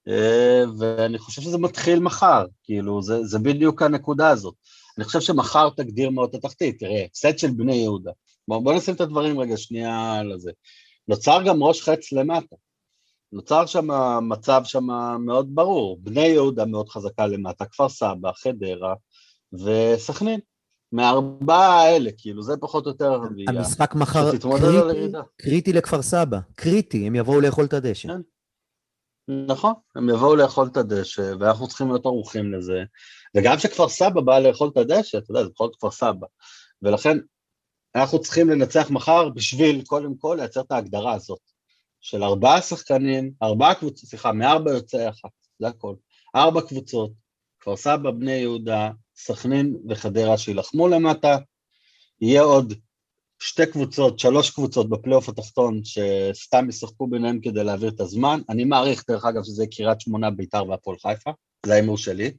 [0.07, 4.55] אה, ואני חושב שזה מתחיל מחר, כאילו, זה, זה בדיוק הנקודה הזאת.
[4.97, 8.11] אני חושב שמחר תגדיר מאוד את התחתית, תראה, סט של בני יהודה.
[8.47, 10.51] בואו בוא נשים את הדברים רגע שנייה על זה.
[11.07, 12.55] נוצר גם ראש חץ למטה.
[13.33, 13.87] נוצר שם
[14.21, 14.87] מצב שם
[15.25, 18.93] מאוד ברור, בני יהודה מאוד חזקה למטה, כפר סבא, חדרה
[19.53, 20.39] וסכנין.
[20.91, 23.49] מהארבעה האלה, כאילו, זה פחות או יותר הרביעייה.
[23.49, 28.07] המשחק מחר קריטי, קריטי לכפר סבא, קריטי, הם יבואו לאכול את הדשא.
[28.07, 28.21] כן.
[29.47, 32.83] נכון, הם יבואו לאכול את הדשא, ואנחנו צריכים להיות ערוכים לזה.
[33.37, 36.27] וגם כשכפר סבא בא לאכול את הדשא, אתה יודע, זה בכל זאת כפר סבא.
[36.81, 37.17] ולכן,
[37.95, 41.52] אנחנו צריכים לנצח מחר בשביל, קודם כל, לייצר את ההגדרה הזאת.
[42.03, 45.95] של ארבעה שחקנים, ארבעה קבוצות, סליחה, מארבע יוצאי אחת, זה הכל.
[46.35, 47.11] ארבע קבוצות,
[47.59, 51.37] כפר סבא, בני יהודה, סכנין וחדרה שיילחמו למטה.
[52.21, 52.73] יהיה עוד
[53.39, 58.41] שתי קבוצות, שלוש קבוצות בפלייאוף התחתון שסתם ישחקו ביניהם כדי להעביר את הזמן.
[58.49, 61.31] אני מעריך, דרך אגב, שזה קריית שמונה, ביתר והפועל חיפה,
[61.65, 62.31] זה ההימור שלי.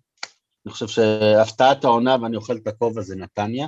[0.67, 3.67] אני חושב שהפתעת העונה, ואני אוכל את הכובע, זה נתניה.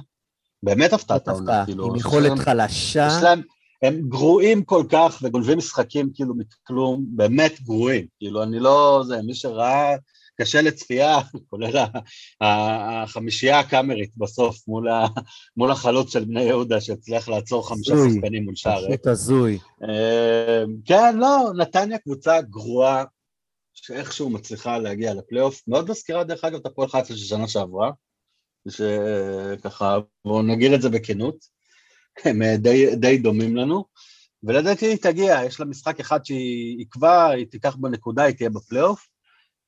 [0.63, 1.87] באמת הפתעת העונה, כאילו.
[1.87, 3.09] עם יכולת חלשה.
[3.11, 3.43] יש להם,
[3.87, 8.07] הם גרועים כל כך וגונבים משחקים כאילו מכלום, באמת גרועים.
[8.19, 9.03] כאילו, אני לא...
[9.07, 9.97] זה, מי שראה
[10.41, 11.19] קשה לצפייה,
[11.51, 11.85] כולל
[12.41, 15.07] החמישייה הקאמרית בסוף מול, ה,
[15.57, 18.87] מול החלוץ של בני יהודה שהצליח לעצור חמישה שחקנים מול שער.
[18.89, 19.59] פשוט הזוי.
[19.83, 23.05] אמ, כן, לא, נתניה קבוצה גרועה
[23.75, 25.63] שאיכשהו מצליחה להגיע לפלייאוף.
[25.69, 27.91] מאוד מזכירה דרך אגב את הפועל חיפה של שנה שעברה,
[28.69, 31.56] שככה, בואו נגיד את זה בכנות,
[32.25, 33.85] הם די, די דומים לנו.
[34.43, 39.07] ולדעתי היא תגיע, יש לה משחק אחד שהיא עקבה, היא תיקח בנקודה, היא תהיה בפלייאוף,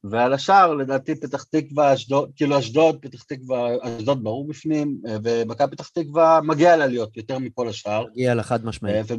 [0.04, 5.76] ועל השאר לדעתי פתח תקווה, אשדוד, כאילו אשדוד, פתח תקווה, אשדוד ברור בפנים, אה, ומכבי
[5.76, 8.06] פתח תקווה מגיע לה להיות יותר מכל השאר.
[8.10, 9.10] מגיע לה חד משמעית.
[9.10, 9.16] אה,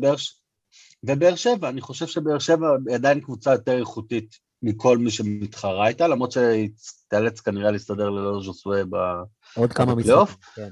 [1.03, 6.07] ובאר שבע, אני חושב שבאר שבע היא עדיין קבוצה יותר איכותית מכל מי שמתחרה איתה,
[6.07, 6.69] למרות שהיא
[7.07, 9.29] תיאלץ כנראה להסתדר ללא ז'וסואה בפלייאוף.
[9.55, 10.69] עוד כמה משחקים, כן.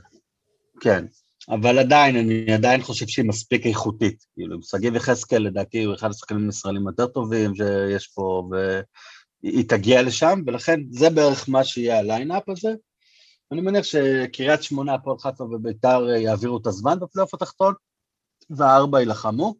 [0.79, 1.05] כן,
[1.49, 4.25] אבל עדיין, אני עדיין חושב שהיא מספיק איכותית.
[4.33, 8.79] כאילו, שגיב יחזקאל לדעתי הוא אחד השחקנים הישראלים יותר טובים שיש פה, ו...
[9.43, 12.69] היא תגיע לשם, ולכן זה בערך מה שיהיה ה lineup הזה.
[13.51, 17.73] אני מניח שקריית שמונה, הפועל חיפה וביתר יעבירו את הזמן בפלייאוף התחתון,
[18.49, 19.55] והארבע יילחמו.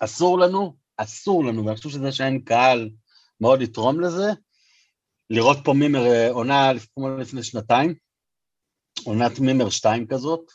[0.00, 2.90] אסור לנו, אסור לנו, ואני חושב שזה שאין קהל
[3.40, 4.30] מאוד יתרום לזה,
[5.30, 7.94] לראות פה מימר אה, עונה כמו לפני שנתיים,
[9.04, 10.50] עונת מימר שתיים כזאת,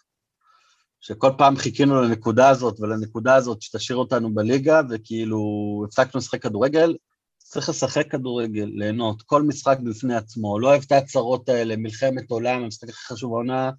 [1.02, 5.40] שכל פעם חיכינו לנקודה הזאת ולנקודה הזאת שתשאיר אותנו בליגה, וכאילו
[5.88, 6.96] הפסקנו לשחק כדורגל,
[7.38, 12.64] צריך לשחק כדורגל, ליהנות, כל משחק בפני עצמו, לא אוהב את ההצהרות האלה, מלחמת עולם,
[12.64, 13.72] המשחק הכי חשוב העונה,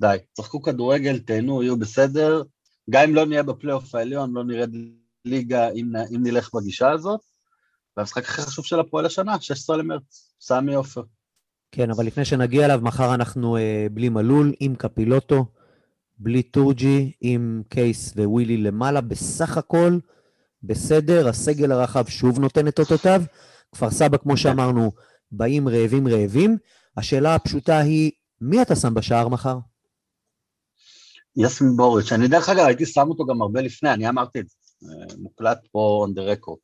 [0.00, 2.42] די, שחקו כדורגל, תהנו, יהיו בסדר,
[2.90, 4.70] גם אם לא נהיה בפלייאוף העליון, לא נרד
[5.24, 7.20] ליגה אם, אם נלך בגישה הזאת,
[7.96, 11.02] והמשחק הכי חשוב של הפועל השנה, 16 למרץ, סמי עופר.
[11.72, 15.44] כן, אבל לפני שנגיע אליו, מחר אנחנו אה, בלי מלול, עם קפילוטו,
[16.22, 19.98] בלי טורג'י, עם קייס ווילי למעלה, בסך הכל,
[20.62, 23.22] בסדר, הסגל הרחב שוב נותן את אותותיו.
[23.72, 24.92] כפר סבא, כמו שאמרנו,
[25.32, 26.56] באים רעבים רעבים.
[26.96, 29.56] השאלה הפשוטה היא, מי אתה שם בשער מחר?
[31.36, 34.56] יסמין בוריץ', אני דרך אגב הייתי שם אותו גם הרבה לפני, אני אמרתי את זה,
[34.82, 36.58] אה, מוקלט פה on the record,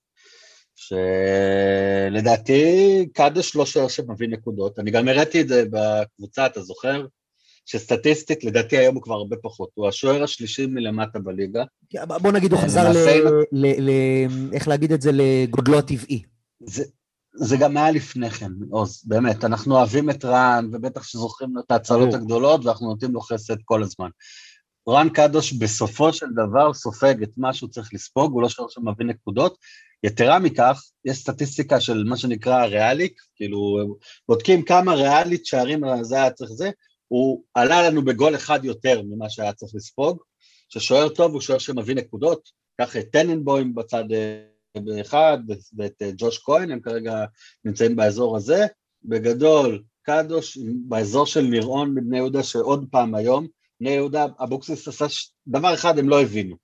[0.75, 2.62] שלדעתי
[3.12, 7.07] קדש לא שוער שמביא נקודות, אני גם הראיתי את זה בקבוצה, אתה זוכר?
[7.67, 11.65] שסטטיסטית, לדעתי היום הוא כבר הרבה פחות, הוא השוער השלישי מלמטה בליגה.
[11.91, 12.93] כן, בוא נגיד, הוא חזר
[13.53, 13.69] ל...
[14.53, 15.11] איך להגיד את זה?
[15.13, 16.23] לגודלו הטבעי.
[17.39, 22.15] זה גם היה לפני כן, עוז, באמת, אנחנו אוהבים את רן, ובטח שזוכרים את ההצלות
[22.15, 24.09] הגדולות, ואנחנו נותנים לו חסד כל הזמן.
[24.89, 29.07] רן קדוש בסופו של דבר סופג את מה שהוא צריך לספוג, הוא לא שוער שמביא
[29.07, 29.59] נקודות.
[30.05, 33.79] יתרה מכך, יש סטטיסטיקה של מה שנקרא ריאליק, כאילו,
[34.29, 36.71] בודקים כמה ריאלית שערים זה היה צריך זה,
[37.09, 40.23] הוא עלה לנו בגול אחד יותר ממה שהיה צריך לספוג,
[40.69, 45.38] ששוער טוב הוא שוער שמביא נקודות, קח את טננבוים בצד אה, אחד
[45.77, 47.25] ואת אה, ג'וש כהן, הם כרגע
[47.64, 48.66] נמצאים באזור הזה,
[49.05, 53.47] בגדול קדוש באזור של נירעון מבני יהודה שעוד פעם היום,
[53.81, 55.07] בני יהודה, אבוקסיס עשה
[55.47, 56.57] דבר אחד הם לא הבינו,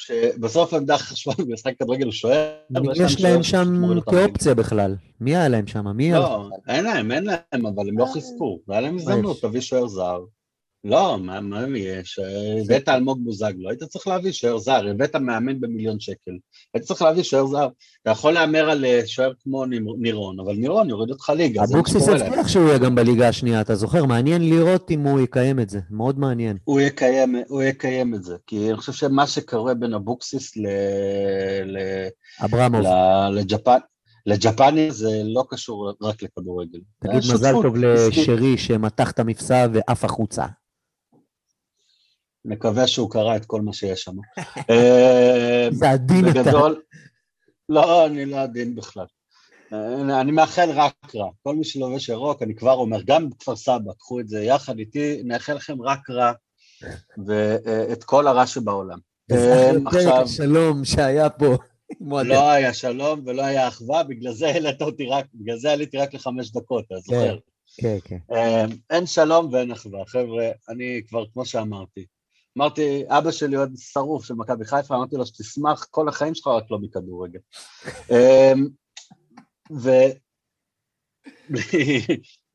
[0.00, 2.50] שבסוף עמדה חשובה במשחק כדורגל הוא שוער.
[2.94, 4.96] יש להם שם כאופציה בכלל?
[5.20, 5.86] מי היה להם שם?
[5.96, 8.58] מי היה לא, אין להם, אין להם, אבל הם לא חיזקו.
[8.68, 9.42] והיה להם הזדמנות, יש?
[9.42, 10.20] תביא שוער זר.
[10.84, 12.18] לא, מה מה יש?
[12.62, 16.30] הבאת אלמוג בוזגלו, היית צריך להביא שוער זר, הבאת מאמן במיליון שקל.
[16.74, 17.68] היית צריך להביא שוער זר.
[18.02, 19.64] אתה יכול להמר על אה, שוער כמו
[19.98, 22.08] נירון, אבל נירון יוריד אותך ליגה, אבוקסיס.
[22.08, 24.04] הבטיח שהוא יהיה גם בליגה השנייה, אתה זוכר?
[24.04, 26.56] מעניין לראות אם הוא יקיים את זה, מאוד מעניין.
[26.64, 30.66] הוא יקיים, הוא יקיים את זה, כי אני חושב שמה שקורה בין אבוקסיס ל...
[31.64, 31.78] ל...
[32.44, 33.78] אברמוב, ל- לג'פן,
[34.26, 36.78] לג'פני זה לא קשור רק לכדורגל.
[36.98, 37.76] תגיד מזל טוב.
[37.76, 40.46] לשרי שמתח את המפסע ועף החוצה.
[42.44, 44.16] מקווה שהוא קרא את כל מה שיש שם.
[44.70, 46.42] אה, זה עדין אתה.
[46.42, 46.82] בגדול,
[47.68, 49.06] לא, אני לא עדין בכלל.
[49.72, 51.28] אה, אני מאחל רק רע.
[51.42, 55.22] כל מי שלובש ירוק, אני כבר אומר, גם בכפר סבא, קחו את זה יחד איתי,
[55.24, 56.32] נאחל לכם רק רע,
[57.26, 58.98] ואת כל הרע שבעולם.
[59.32, 61.56] אה, עכשיו, השלום שהיה פה.
[62.24, 66.14] לא היה שלום ולא היה אחווה, בגלל זה העלית אותי רק, בגלל זה עליתי רק
[66.14, 67.38] לחמש דקות, אתה זוכר?
[67.76, 68.18] כן, כן.
[68.32, 70.04] אה, אין שלום ואין אחווה.
[70.06, 72.04] חבר'ה, אני כבר, כמו שאמרתי,
[72.58, 76.64] אמרתי, אבא שלי עוד שרוף של מכבי חיפה, אמרתי לו שתשמח כל החיים שלך רק
[76.70, 77.38] לא מכדורגל.
[78.12, 78.52] אה,
[79.72, 79.90] ו...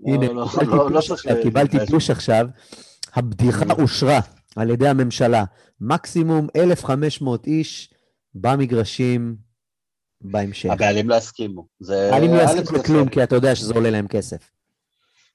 [0.05, 1.77] הנה, לא, לא, קיבלתי לא, תלוש צריך עכשיו, קיבלתי.
[1.87, 2.47] תלוש עכשיו,
[3.13, 4.19] הבדיחה אושרה
[4.55, 5.43] על ידי הממשלה.
[5.81, 7.93] מקסימום 1,500 איש
[8.33, 9.35] במגרשים
[10.21, 10.69] בהמשך.
[10.69, 11.67] הבעלים לא הסכימו.
[12.13, 14.51] אני לא זה לכלום, כי אתה יודע שזה עולה להם כסף.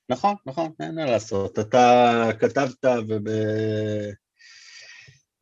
[0.09, 1.59] נכון, נכון, אין מה לעשות.
[1.59, 2.85] אתה כתבת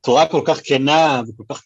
[0.09, 1.63] ובצורה כל כך כנה וכל כך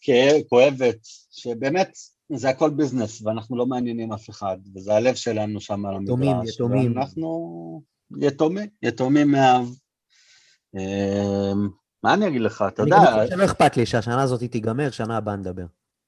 [0.48, 0.96] כואבת,
[1.30, 1.96] שבאמת
[2.32, 6.14] זה הכל ביזנס, ואנחנו לא מעניינים אף אחד, וזה הלב שלנו שם על המגרש.
[6.14, 6.96] יתומים, יתומים.
[6.96, 7.82] ואנחנו
[8.20, 9.68] יתומים, יתומים מאב.
[10.76, 11.68] אמ,
[12.02, 14.90] מה אני אגיד לך, אתה אני יודע, גם חושב שלא אכפת לי שהשנה הזאת תיגמר,
[14.90, 15.66] שנה הבאה נדבר.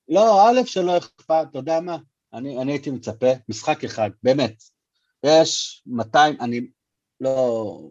[0.09, 1.97] לא, א', שלא אכפת, אתה יודע מה?
[2.33, 4.63] אני, אני הייתי מצפה, משחק אחד, באמת.
[5.27, 6.67] יש 200, אני
[7.21, 7.89] לא...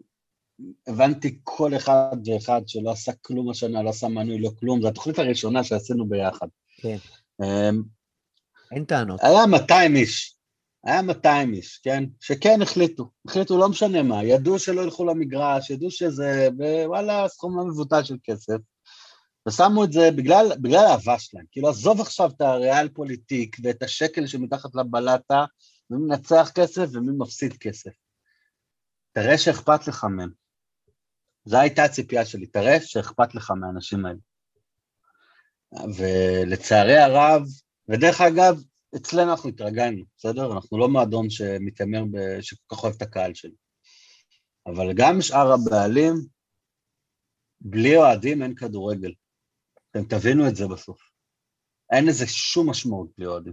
[0.86, 5.18] הבנתי כל אחד ואחד שלא עשה כלום השנה, לא עשה מנוי, לא כלום, זו התוכנית
[5.18, 6.46] הראשונה שעשינו ביחד.
[6.76, 6.96] כן.
[7.42, 7.82] אמ,
[8.72, 9.20] אין טענות.
[9.22, 10.36] היה 200 איש,
[10.84, 12.04] היה 200 איש, כן?
[12.20, 17.64] שכן החליטו, החליטו לא משנה מה, ידעו שלא ילכו למגרש, ידעו שזה, ווואלה, סכום לא
[17.66, 18.56] מבוטל של כסף.
[19.48, 21.44] ושמו את זה בגלל, בגלל האהבה שלהם.
[21.50, 25.44] כאילו, עזוב עכשיו את הריאל פוליטיק ואת השקל שמתחת לבלטה,
[25.90, 27.90] מי מנצח כסף ומי מפסיד כסף.
[29.12, 30.43] תראה שאכפת לך מהם.
[31.44, 34.18] זו הייתה הציפייה שלי, תראה שאכפת לך מהאנשים האלה.
[35.96, 37.42] ולצערי הרב,
[37.88, 38.62] ודרך אגב,
[38.96, 40.52] אצלנו אנחנו התרגלנו, בסדר?
[40.52, 42.40] אנחנו לא מועדון שמתיימר, ב...
[42.40, 43.54] שכל כך אוהב את הקהל שלו.
[44.66, 46.14] אבל גם שאר הבעלים,
[47.60, 49.12] בלי אוהדים אין כדורגל.
[49.90, 50.98] אתם תבינו את זה בסוף.
[51.90, 53.52] אין לזה שום משמעות בלי אוהדים.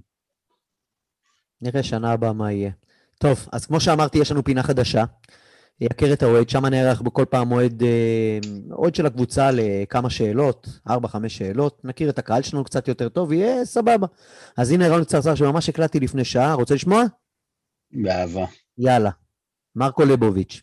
[1.62, 2.72] נראה שנה הבאה מה יהיה.
[3.20, 5.04] טוב, אז כמו שאמרתי, יש לנו פינה חדשה.
[5.82, 8.40] יכר את האוהד, שם נערך בכל פעם אוהד, אה,
[8.72, 10.94] אוהד של הקבוצה לכמה שאלות, 4-5
[11.28, 14.08] שאלות, נכיר את הקהל שלנו קצת יותר טוב, יהיה סבבה.
[14.58, 17.04] אז הנה רעיון קצרצר שממש הקלטתי לפני שעה, רוצה לשמוע?
[17.92, 18.46] באהבה.
[18.78, 19.10] יאללה.
[19.76, 20.62] מרקו ליבוביץ'.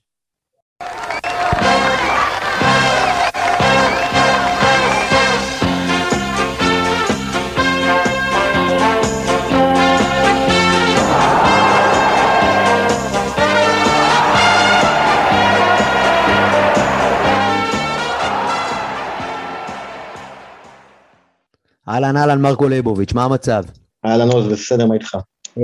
[21.89, 23.65] אהלן אהלן מרקו ליבוביץ', מה המצב?
[24.05, 25.17] אהלן עוז, בסדר, מה איתך?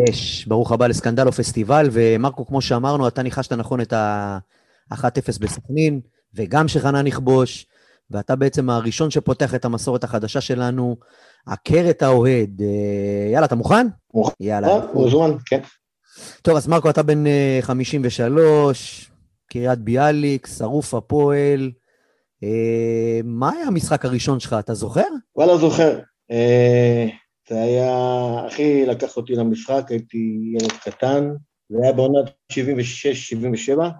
[0.08, 6.00] יש, ברוך הבא לסקנדל או פסטיבל, ומרקו, כמו שאמרנו, אתה ניחשת נכון את ה-1-0 בסכנין,
[6.34, 7.66] וגם שחנן יכבוש,
[8.10, 10.96] ואתה בעצם הראשון שפותח את המסורת החדשה שלנו,
[11.46, 12.62] עקר את האוהד.
[12.62, 13.86] אה, יאללה, אתה מוכן?
[14.14, 14.34] מוכן.
[14.40, 14.68] יאללה.
[14.68, 15.60] אה, מוזמן, כן.
[16.42, 19.10] טוב, אז מרקו, אתה בן אה, 53,
[19.50, 21.70] קריית ביאליק, שרוף הפועל.
[22.42, 25.08] אה, מה היה המשחק הראשון שלך, אתה זוכר?
[25.36, 25.98] וואלה, זוכר.
[26.30, 27.06] אה,
[27.48, 27.88] זה היה,
[28.46, 31.28] אחי לקח אותי למשחק, הייתי ילד קטן,
[31.68, 32.56] זה היה בעונת 76-77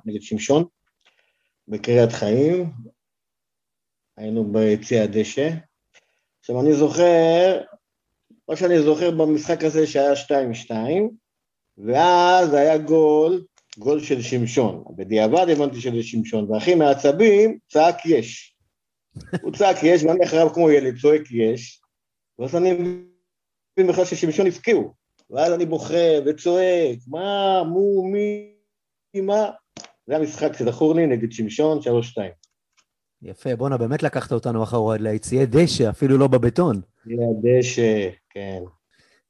[0.05, 0.65] נגד שמשון,
[1.69, 2.71] בקריית חיים,
[4.17, 5.51] היינו ביציע הדשא.
[6.41, 7.61] עכשיו, אני זוכר,
[8.49, 10.13] מה שאני זוכר במשחק הזה שהיה
[10.69, 10.73] 2-2,
[11.79, 13.45] ואז היה גול,
[13.79, 14.85] גול של שמשון.
[14.97, 18.57] בדיעבד הבנתי שזה שמשון, ואחי מעצבים צעק יש.
[19.43, 21.84] הוא צעק יש, ואני אחריו כמו ילד צועק יש,
[22.39, 24.95] ואז אני מבין בכלל ששמשון הפקיעו.
[25.31, 28.55] ואז אני בוכה וצועק, מה, מו, מי,
[29.23, 29.51] מה?
[30.07, 31.83] זה המשחק שזכור לי נגד שמשון, 3-2.
[33.23, 36.81] יפה, בואנה, באמת לקחת אותנו אחורה ליציעי דשא, אפילו לא בבטון.
[37.07, 38.63] הדשא, כן.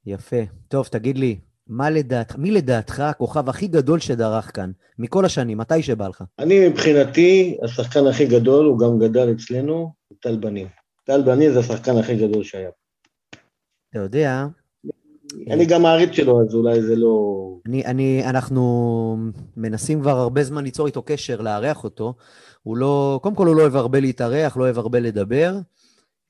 [0.05, 0.41] יפה.
[0.67, 1.37] טוב, תגיד לי,
[1.67, 6.23] מה לדעת, מי לדעתך הכוכב הכי גדול שדרך כאן, מכל השנים, מתי שבא לך?
[6.39, 10.67] אני מבחינתי, השחקן הכי גדול, הוא גם גדל אצלנו, טל בנים.
[11.05, 12.69] טל בנים זה השחקן הכי גדול שהיה.
[13.95, 14.47] אתה יודע,
[15.49, 17.57] אני גם מעריץ שלו, אז אולי זה לא...
[17.65, 19.17] אני, אני, אנחנו
[19.57, 22.13] מנסים כבר הרבה זמן ליצור איתו קשר, לארח אותו.
[22.63, 25.55] הוא לא, קודם כל הוא לא אוהב הרבה להתארח, לא אוהב הרבה לדבר,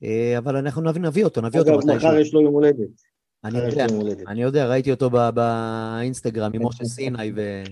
[0.04, 1.96] אה, אבל אנחנו נביא, נביא אותו, נביא אותו אגב.
[1.96, 2.88] מחר יש לו יום הולדת.
[3.44, 3.86] אני יודע.
[4.28, 7.62] אני יודע, ראיתי אותו באינסטגרם עם משה סיני ו...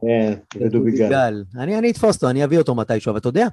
[0.00, 1.08] כן, ודובי גל.
[1.10, 1.44] גל.
[1.58, 3.46] אני, אתפוס אותו, אני אביא אותו מתישהו, אבל אתה יודע,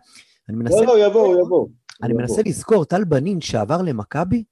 [0.49, 1.67] אני מנסה, לא, לא, יבוא, יבוא.
[2.03, 2.41] אני מנסה.
[2.45, 4.43] לזכור, טל בנין שעבר למכבי,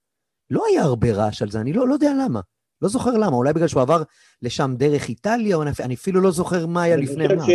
[0.50, 2.40] לא היה הרבה רעש על זה, אני לא, לא יודע למה.
[2.82, 4.04] לא זוכר למה, אולי בגלל שהוא עבר
[4.42, 7.46] לשם דרך איטליה, או אני, אני אפילו לא זוכר מה היה לפני מה.
[7.46, 7.50] ש-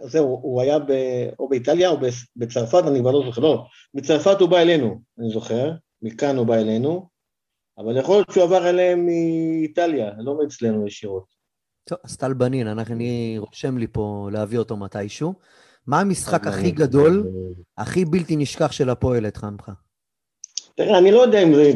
[0.00, 0.92] זהו, הוא היה ב...
[1.38, 1.96] או באיטליה או
[2.36, 3.40] בצרפת, אני כבר לא זוכר.
[3.40, 5.72] לא, מצרפת הוא בא אלינו, אני זוכר.
[6.02, 7.08] מכאן הוא בא אלינו,
[7.78, 11.24] אבל יכול להיות שהוא עבר אליהם מאיטליה, לא מאצלנו ישירות.
[11.84, 15.34] טוב, אז טל בנין, אני רושם לי פה להביא אותו מתישהו.
[15.86, 16.70] מה המשחק הכי.
[16.70, 17.30] גדול,
[17.78, 19.56] הכי בלתי נשכח של הפועל אתכם?
[20.78, 21.72] תראה, אני לא יודע אם זה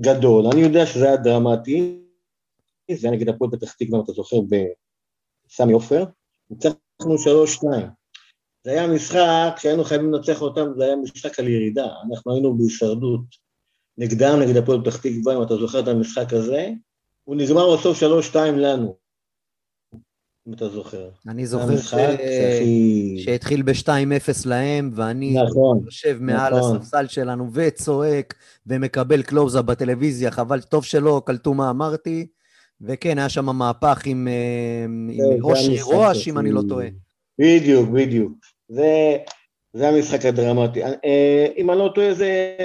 [0.00, 1.98] גדול, אני יודע שזה היה דרמטי.
[2.90, 6.04] זה היה נגד הפועל פתח תקווה, אם אתה זוכר, בסמי עופר.
[6.50, 7.86] ניצחנו שלוש שתיים.
[8.64, 11.86] זה היה משחק שהיינו חייבים לנצח אותם, זה היה משחק על ירידה.
[12.08, 13.20] אנחנו היינו בהישרדות
[13.98, 16.70] נגדם, נגד הפועל פתח תקווה, אם אתה זוכר את המשחק הזה.
[17.24, 18.96] הוא נגמר בסוף שלוש שתיים לנו,
[20.48, 21.08] אם אתה זוכר.
[21.28, 21.90] אני זוכר ש...
[21.90, 23.16] שהכי...
[23.18, 26.76] שהתחיל ב-2-0 להם, ואני נכון, יושב מעל נכון.
[26.76, 28.34] הספסל שלנו וצועק
[28.66, 32.26] ומקבל קלוזאפ בטלוויזיה, חבל, טוב שלא קלטו מה אמרתי.
[32.80, 36.86] וכן, היה שם מהפך עם, אה, עם אושרי המשחק רועש, אם אני לא טועה.
[37.38, 38.32] בדיוק, בדיוק.
[38.68, 39.16] זה,
[39.72, 40.84] זה המשחק הדרמטי.
[40.84, 42.56] אה, אם אני לא טועה, זה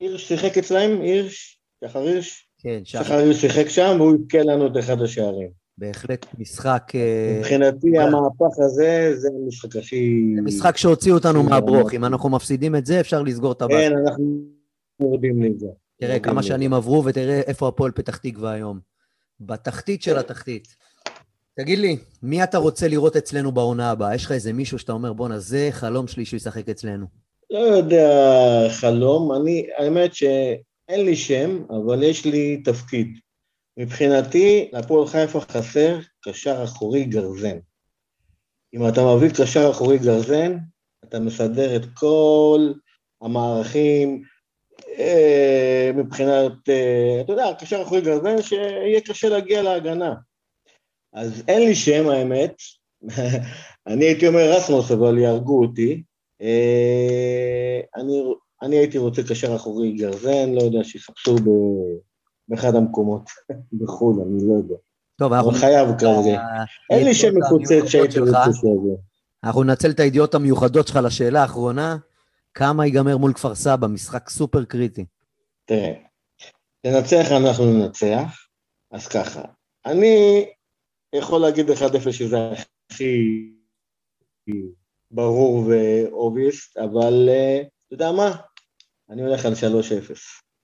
[0.00, 4.66] הירש שיחק אצלהם, הירש, שחר הירש, כן, שחר, שחר הירש שיחק שם, והוא הבקיע לנו
[4.66, 5.63] את אחד השערים.
[5.78, 8.00] בהחלט משחק, אה, מבחינתי, כן.
[8.00, 10.32] המהפך הזה, זה המשחק הכי...
[10.36, 11.94] זה משחק שהוציא אותנו מהברוך.
[11.94, 13.92] אם אנחנו מפסידים את זה, אפשר לסגור את הבית.
[13.92, 14.24] כן, אנחנו
[15.00, 15.66] יורדים לזה.
[15.96, 16.48] תראה כמה לזה.
[16.48, 18.80] שנים עברו ותראה איפה הפועל פתח תקווה היום.
[19.40, 20.68] בתחתית של התחתית.
[21.56, 24.14] תגיד לי, מי אתה רוצה לראות אצלנו בעונה הבאה?
[24.14, 27.06] יש לך איזה מישהו שאתה אומר, בואנה, זה חלום שלי שהוא ישחק אצלנו.
[27.50, 28.08] לא יודע,
[28.70, 33.18] חלום, אני, האמת שאין לי שם, אבל יש לי תפקיד.
[33.76, 37.58] מבחינתי, להפועל חיפה חסר קשר אחורי גרזן.
[38.74, 40.56] אם אתה מביא קשר אחורי גרזן,
[41.04, 42.72] אתה מסדר את כל
[43.22, 44.22] המערכים
[44.98, 50.14] אה, מבחינת, אה, אתה יודע, קשר אחורי גרזן שיהיה קשה להגיע להגנה.
[51.12, 52.54] אז אין לי שם, האמת.
[53.86, 56.02] אני הייתי אומר רסמוס, אבל יהרגו אותי.
[56.42, 58.22] אה, אני,
[58.62, 61.48] אני הייתי רוצה קשר אחורי גרזן, לא יודע, שיחפשו ב,
[62.48, 63.30] באחד המקומות
[63.80, 64.74] בחו"ל, אני לא יודע.
[65.16, 65.50] טוב, אנחנו...
[65.50, 66.42] אבל חייב כרגע.
[66.90, 68.18] אין לי שם מפוצץ שהייתי.
[68.20, 68.94] רוצה שזה.
[69.44, 71.96] אנחנו ננצל את הידיעות המיוחדות שלך לשאלה האחרונה.
[72.54, 73.86] כמה ייגמר מול כפר סבא?
[73.86, 75.04] משחק סופר קריטי.
[75.64, 75.92] תראה,
[76.84, 78.46] לנצח אנחנו ננצח,
[78.90, 79.42] אז ככה,
[79.86, 80.46] אני
[81.14, 82.36] יכול להגיד 1-0 שזה
[82.90, 83.50] הכי
[85.10, 88.36] ברור ואובייסט, אבל אה, אתה יודע מה?
[89.10, 89.56] אני הולך על 3-0.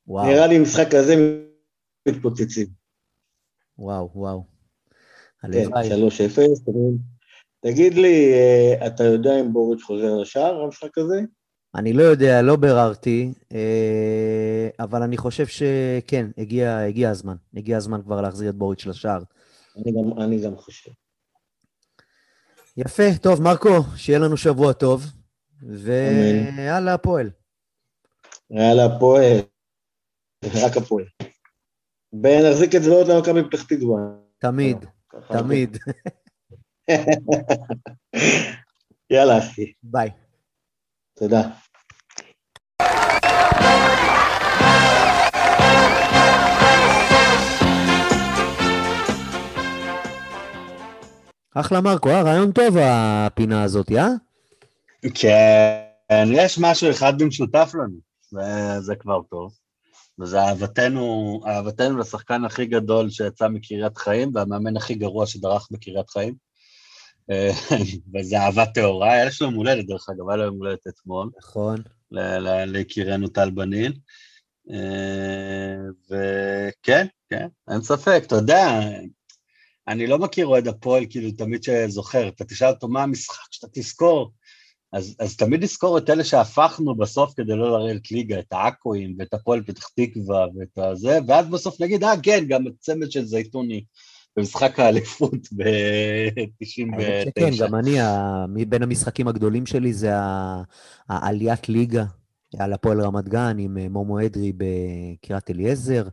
[0.07, 1.41] וואו, נראה לי משחק כזה
[2.09, 2.67] מתפוצצים.
[3.79, 4.45] וואו, וואו.
[5.43, 5.89] כן, הלוואי.
[5.89, 6.41] 3-0.
[7.61, 11.21] תגיד לי, אה, אתה יודע אם בוריץ' חוזר לשער, המשחק הזה?
[11.75, 17.37] אני לא יודע, לא ביררתי, אה, אבל אני חושב שכן, הגיע, הגיע הזמן.
[17.57, 19.23] הגיע הזמן כבר להחזיר את בוריץ' לשער.
[19.77, 20.91] אני גם, אני גם חושב.
[22.77, 25.05] יפה, טוב, מרקו, שיהיה לנו שבוע טוב.
[25.63, 27.31] ויאללה, הפועל.
[28.51, 29.39] יאללה, הפועל.
[30.45, 31.05] רק הפועל.
[32.13, 34.01] ונחזיק אצבעות למכבי פתח תקווה.
[34.39, 35.39] תמיד, ככה.
[35.39, 35.79] תמיד.
[39.11, 39.73] יאללה, אחי.
[39.83, 40.11] ביי.
[41.19, 41.43] תודה.
[51.55, 52.23] אחלה מרקו, אה?
[52.23, 54.09] רעיון טוב הפינה הזאת, אה?
[55.15, 57.97] כן, יש משהו אחד במשותף לנו,
[58.33, 59.60] וזה כבר טוב.
[60.21, 66.35] וזה אהבתנו, אהבתנו לשחקן הכי גדול שיצא מקריית חיים, והמאמן הכי גרוע שדרך בקריית חיים.
[67.31, 67.51] אה,
[68.15, 71.77] וזה אהבה טהורה, היה לו יום הולדת, דרך אגב, היה לו יום הולדת אתמול, נכון.
[72.67, 73.93] ליקירנו טל בנין.
[74.71, 75.77] אה,
[76.11, 78.81] וכן, כן, אין ספק, אתה יודע,
[79.89, 84.33] אני לא מכיר אוהד הפועל, כאילו, תמיד שזוכר, אתה תשאל אותו מה המשחק שאתה תזכור,
[84.93, 89.35] אז, אז תמיד לזכור את אלה שהפכנו בסוף כדי לא לרדת ליגה, את העכואים ואת
[89.35, 93.85] הפועל פתח תקווה ואת הזה, ואז בסוף נגיד, אה כן, גם הצמד של זייתוני
[94.37, 97.31] במשחק האליפות ב-99.
[97.35, 100.11] כן, גם אני, בין המשחקים הגדולים שלי זה
[101.09, 102.05] העליית ליגה
[102.59, 106.09] על הפועל רמת גן עם אה, מומו אדרי בקריית אליעזר,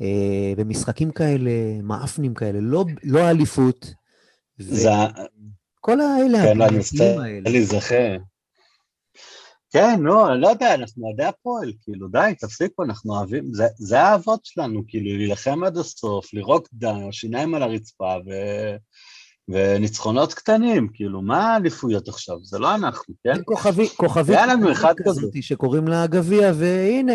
[0.00, 1.50] אה, ומשחקים כאלה,
[1.82, 3.94] מאפנים כאלה, לא, לא אליפות.
[4.58, 4.90] זה...
[5.84, 8.16] כל האלה, כן, אני מצטער להיזכר.
[9.70, 14.00] כן, לא, אני לא יודע, אנחנו אוהדי הפועל, כאילו, די, תפסיקו, אנחנו אוהבים, זה, זה
[14.00, 18.30] האהבות שלנו, כאילו, להילחם עד הסוף, לירוק דם, שיניים על הרצפה, ו...
[19.48, 22.36] וניצחונות קטנים, כאילו, מה האליפויות עכשיו?
[22.42, 23.42] זה לא אנחנו, כן?
[23.44, 27.14] כוכבי, כוכבית היה לנו אחד כזאת שקוראים לה גביע, והנה,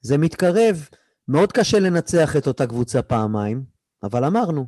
[0.00, 0.88] זה מתקרב.
[1.28, 3.62] מאוד קשה לנצח את אותה קבוצה פעמיים,
[4.02, 4.66] אבל אמרנו,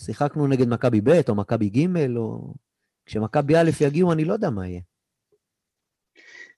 [0.00, 2.54] שיחקנו נגד מכבי ב' או מכבי ג', או...
[3.06, 4.80] כשמכבי א' יגיעו, אני לא יודע מה יהיה.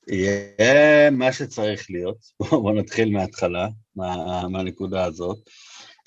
[0.08, 2.18] יהיה מה שצריך להיות.
[2.50, 5.38] בואו נתחיל מההתחלה, מה, מהנקודה הזאת.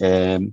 [0.01, 0.47] אמ,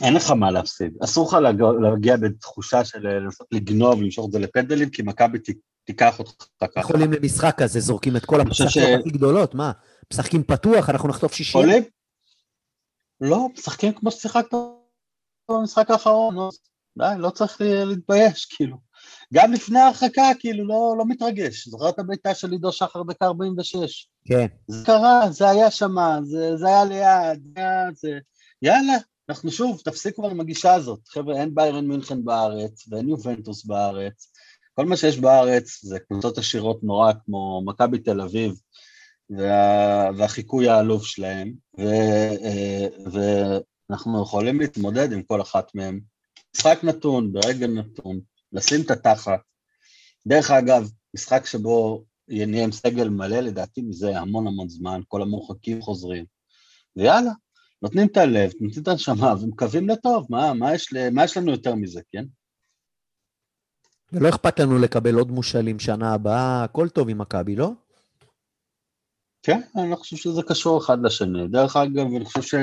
[0.00, 0.92] אין לך מה להפסיד.
[1.04, 1.36] אסור לך
[1.82, 5.38] להגיע בתחושה של לנסות לגנוב, למשוך את זה לפנדלים, כי מכבי
[5.84, 6.80] תיקח אותך ככה.
[6.80, 8.60] יכולים למשחק כזה, זורקים את כל ש...
[8.60, 9.72] הכי גדולות, מה?
[10.12, 11.60] משחקים פתוח, אנחנו נחטוף 60?
[11.60, 11.82] יכולים?
[13.20, 14.56] לא, משחקים כמו ששיחקת
[15.50, 16.36] במשחק האחרון,
[16.98, 18.87] די, לא צריך להתבייש, כאילו.
[19.34, 21.68] גם לפני ההרחקה, כאילו, לא, לא מתרגש.
[21.68, 24.08] זוכר את הביתה של עידו שחר דקה 46?
[24.24, 24.46] כן.
[24.68, 27.58] זה קרה, זה היה שמה, זה, זה היה ליד,
[27.94, 28.18] זה.
[28.62, 28.92] יאללה,
[29.28, 31.00] אנחנו שוב, תפסיקו עם הגישה הזאת.
[31.08, 34.32] חבר'ה, אין ביירן מינכן בארץ, ואין יובנטוס בארץ.
[34.74, 38.52] כל מה שיש בארץ זה קבוצות עשירות נורא, כמו מכבי תל אביב,
[39.30, 41.82] וה, והחיקוי העלוב שלהם, ו,
[42.44, 42.86] אה,
[43.90, 46.00] ואנחנו יכולים להתמודד עם כל אחת מהן.
[46.56, 48.20] משחק נתון, ברגע נתון,
[48.52, 49.40] לשים את התחת.
[50.26, 55.82] דרך אגב, משחק שבו נהיה עם סגל מלא, לדעתי מזה המון המון זמן, כל המורחקים
[55.82, 56.24] חוזרים.
[56.96, 57.30] ויאללה,
[57.82, 61.74] נותנים את הלב, נותנים את הנשמה ומקווים לטוב, מה, מה, יש, מה יש לנו יותר
[61.74, 62.24] מזה, כן?
[64.12, 67.70] ולא אכפת לנו לקבל עוד מושאלים שנה הבאה, הכל טוב עם מכבי, לא?
[69.42, 71.48] כן, אני לא חושב שזה קשור אחד לשני.
[71.48, 72.54] דרך אגב, אני חושב ש...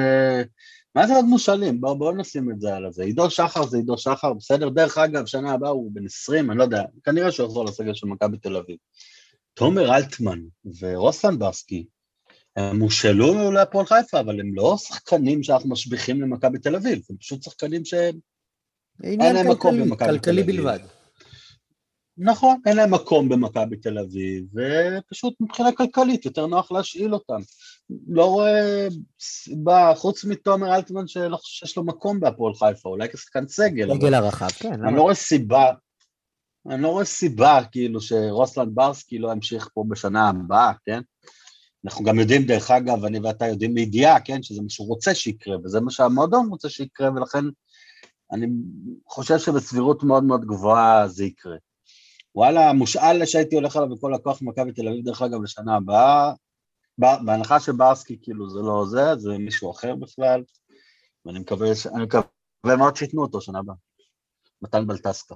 [0.95, 1.81] מה זה עוד מושאלים?
[1.81, 3.03] בואו בוא נשים את זה על הזה.
[3.03, 4.69] עידו שחר זה עידו שחר, בסדר?
[4.69, 8.07] דרך אגב, שנה הבאה הוא בן 20, אני לא יודע, כנראה שהוא יחזור לסגל של
[8.07, 8.77] מכבי תל אביב.
[9.53, 10.39] תומר אלטמן
[10.79, 11.85] ורוסלן ברסקי,
[12.55, 17.43] הם הושאלו להפועל חיפה, אבל הם לא שחקנים שאנחנו משביחים למכבי תל אביב, הם פשוט
[17.43, 18.19] שחקנים שאין
[19.03, 20.21] להם מקום במכבי תל אביב.
[20.21, 20.79] כלכלי בלבד.
[22.17, 27.39] נכון, אין להם מקום במכבי תל אביב, ופשוט מבחינה כלכלית יותר נוח להשאיל אותם.
[28.07, 28.87] לא רואה
[29.21, 33.93] סיבה, חוץ מתומר אלטמן שלא חושב שיש לו מקום בהפועל חיפה, אולי כשחקן סגל.
[33.93, 34.85] סגל הרחב, כן.
[34.85, 35.71] אני לא רואה סיבה,
[36.69, 41.01] אני לא רואה סיבה כאילו שרוסלנד ברסקי לא ימשיך פה בשנה הבאה, כן?
[41.85, 45.57] אנחנו גם יודעים, דרך אגב, אני ואתה יודעים מידיעה, כן, שזה מה שהוא רוצה שיקרה,
[45.63, 47.45] וזה מה שהמועדון רוצה שיקרה, ולכן
[48.31, 48.47] אני
[49.07, 51.55] חושב שבסבירות מאוד מאוד גבוהה זה יקרה.
[52.35, 56.33] וואלה, המושאל שהייתי הולך עליו בכל הכוח במכבי תל אביב, דרך אגב, לשנה הבאה,
[56.97, 60.43] בהנחה שברסקי כאילו זה לא זה, זה מישהו אחר בכלל,
[61.25, 63.75] ואני מקווה, אני מקווה מאוד שייתנו אותו שנה הבאה.
[64.61, 65.35] מתן בלטסקה.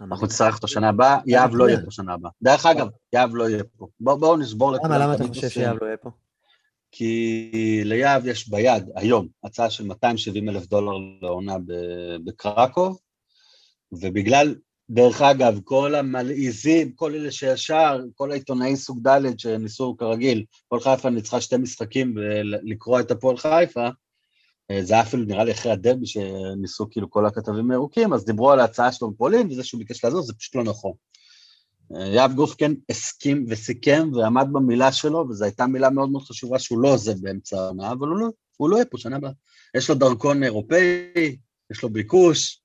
[0.00, 2.30] אנחנו נצטרך אותו שנה הבאה, יהב לא יהיה פה שנה הבאה.
[2.42, 3.86] דרך אגב, יהב לא יהיה פה.
[4.00, 4.92] בואו נשבור לכולם.
[4.92, 6.10] למה אתה חושב שיהב לא יהיה פה?
[6.92, 7.50] כי
[7.84, 10.92] ליהב יש ביד, היום, הצעה של 270 אלף דולר
[11.22, 11.56] לעונה
[12.24, 12.98] בקרקוב,
[13.92, 14.54] ובגלל
[14.90, 21.10] דרך אגב, כל המלעיזים, כל אלה שישר, כל העיתונאי סוג ד' שניסו כרגיל, הפועל חיפה
[21.10, 22.14] ניצחה שתי משחקים
[22.62, 23.88] לקרוא את הפועל חיפה,
[24.70, 28.50] אה, זה היה אפילו נראה לי אחרי הדרבי שניסו כאילו כל הכתבים הירוקים, אז דיברו
[28.50, 30.92] על ההצעה שלו בפולין, וזה שהוא ביקש לעזור, זה פשוט לא נכון.
[31.96, 36.82] אה, יאב גופקן הסכים וסיכם ועמד במילה שלו, וזו הייתה מילה מאוד מאוד חשובה שהוא
[36.82, 39.30] לא עוזב באמצע העונה, אבל הוא לא, הוא לא יהיה פה שנה הבאה.
[39.76, 41.36] יש לו דרכון אירופאי,
[41.72, 42.57] יש לו ביקוש,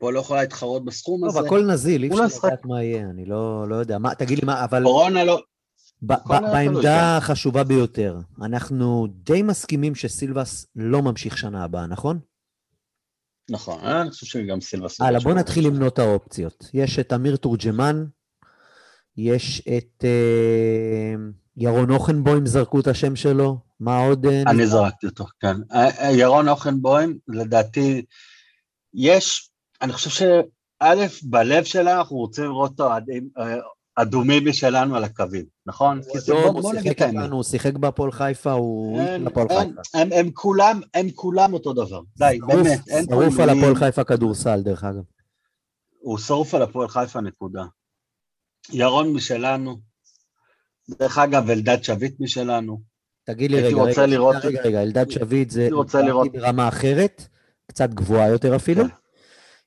[0.00, 1.38] פה לא יכולה להתחרות בסכום הזה.
[1.38, 3.98] טוב, הכל נזיל, אי אפשר לא לדעת מה יהיה, אני לא, לא יודע.
[4.18, 4.82] תגיד לי מה, אבל...
[4.82, 5.40] קורונה לא...
[6.02, 12.18] בעמדה החשובה ביותר, אנחנו די מסכימים שסילבס לא ממשיך שנה הבאה, נכון?
[13.50, 15.00] נכון, אני חושב שגם סילבס...
[15.00, 16.70] הלאה, בוא נתחיל למנות האופציות.
[16.74, 18.04] יש את אמיר תורג'מן,
[19.16, 21.14] יש את אה,
[21.56, 24.26] ירון אוכנבוים, זרקו את השם שלו, מה עוד?
[24.26, 25.56] אה, אני זרקתי אותו, כן.
[25.72, 28.04] אה, אה, ירון אוכנבוים, לדעתי,
[28.94, 29.49] יש
[29.82, 32.90] אני חושב שא', בלב שלה אנחנו רוצים לראות אותו
[33.94, 36.00] אדומים משלנו על הקווים, נכון?
[37.30, 39.98] הוא שיחק בהפועל חיפה, הוא הפועל חיפה.
[40.16, 42.80] הם כולם, הם כולם אותו דבר, די, באמת.
[43.10, 45.02] שרוף על הפועל חיפה כדורסל, דרך אגב.
[46.00, 47.64] הוא שרוף על הפועל חיפה, נקודה.
[48.72, 49.78] ירון משלנו.
[50.88, 52.80] דרך אגב, אלדד שביט משלנו.
[53.24, 54.02] תגיד לי רגע, רגע,
[54.42, 57.22] רגע, רגע, אלדד שביט זה הייתי רוצה לראות- ברמה אחרת,
[57.66, 58.84] קצת גבוהה יותר אפילו.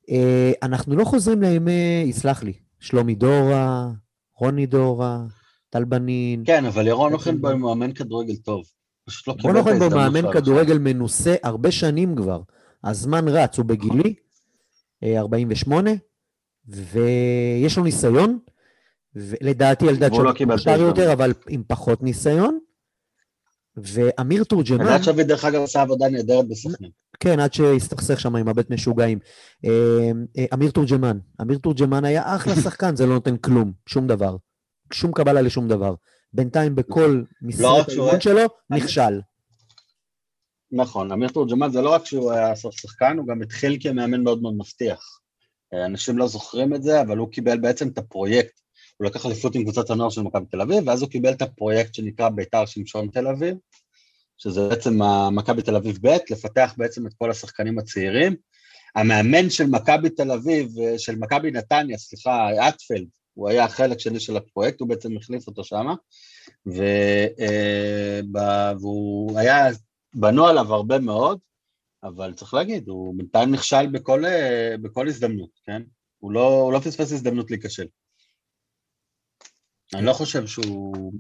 [0.10, 3.92] אה, אנחנו לא חוזרים לימי, יסלח לי, שלומי דורה,
[4.38, 5.24] רוני דורה,
[5.70, 6.44] טל בנין.
[6.46, 8.64] כן, אבל ירון אוכנבוים הוא מאמן כדורגל טוב.
[9.06, 10.42] פשוט לא קיבל רון את אוכנבוים ההזדמנות מאמן.
[10.42, 12.42] כדורגל מנוסה הרבה שנים כבר.
[12.84, 14.14] הזמן רץ, הוא בגילי,
[15.04, 15.92] אה, 48,
[16.68, 18.40] ויש לו ניסיון,
[19.16, 20.56] ולדעתי אלדד והוא לא קיבל.
[20.80, 22.60] יותר, אבל עם פחות ניסיון.
[23.78, 27.03] ואמיר תורג'מן, אלדד שביט, דרך אגב, עשה עבודה נהדרת בסוכנים.
[27.24, 29.20] כן, עד שהסתכסך שם עם הבית משוגעים.
[29.66, 34.36] אה, אה, אמיר תורג'מן, אמיר תורג'מן היה אחלה שחקן, זה לא נותן כלום, שום דבר.
[34.94, 35.96] שום קבלה לשום דבר.
[36.34, 37.22] בינתיים בכל
[37.60, 39.22] לא שהוא האימון שלו, נכשל.
[40.72, 44.42] נכון, אמיר תורג'מן זה לא רק שהוא היה סוף שחקן, הוא גם התחיל כמאמן מאוד
[44.42, 45.20] מאוד מבטיח.
[45.74, 48.60] אה, אנשים לא זוכרים את זה, אבל הוא קיבל בעצם את הפרויקט.
[48.98, 51.94] הוא לקח אליפות עם קבוצת הנוער של מכבי תל אביב, ואז הוא קיבל את הפרויקט
[51.94, 53.58] שנקרא בית"ר שמשון תל אביב,
[54.44, 55.00] שזה בעצם
[55.32, 58.36] מכבי תל אביב ב', לפתח בעצם את כל השחקנים הצעירים.
[58.96, 64.20] המאמן של מכבי תל אביב, אה, של מכבי נתניה, סליחה, אטפלד, הוא היה החלק שני
[64.20, 65.96] של הפרויקט, הוא בעצם החליף אותו שמה,
[66.66, 68.20] ו- אה,
[68.80, 69.68] והוא היה,
[70.16, 71.40] בנו עליו הרבה מאוד,
[72.04, 75.82] אבל צריך להגיד, הוא בינתיים נכשל בכל, אה, בכל הזדמנות, כן?
[76.20, 77.88] הוא לא, הוא לא פספס הזדמנות להיכשל.
[79.94, 81.14] אני לא חושב שהוא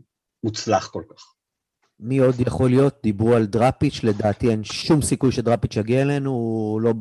[0.43, 1.34] מוצלח כל כך.
[2.03, 2.99] מי עוד יכול להיות?
[3.03, 6.93] דיברו על דראפיץ', לדעתי אין שום סיכוי שדראפיץ' יגיע אלינו, הוא לא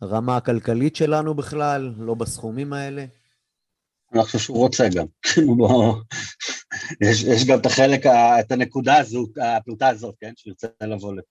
[0.00, 3.04] ברמה הכלכלית שלנו בכלל, לא בסכומים האלה.
[4.14, 5.06] אני חושב שהוא רוצה גם.
[5.58, 5.94] בוא...
[7.00, 8.06] יש, יש גם את החלק,
[8.40, 10.32] את הנקודה הזו, הפלוטה הזאת, כן?
[10.36, 11.26] שהוא ירצה לבוא לפה.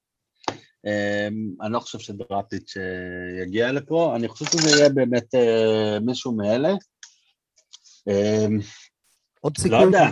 [0.85, 6.35] אמ, אני לא חושב שדראפיץ' אה, יגיע לפה, אני חושב שזה יהיה באמת אה, מישהו
[6.35, 6.73] מאלה.
[8.07, 8.59] אמ,
[9.41, 10.09] עוד לא סיכוי, יודע.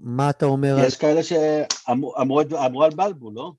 [0.00, 0.78] מה אתה אומר?
[0.78, 3.52] על יש כאלה שאמרו על בלבול, לא?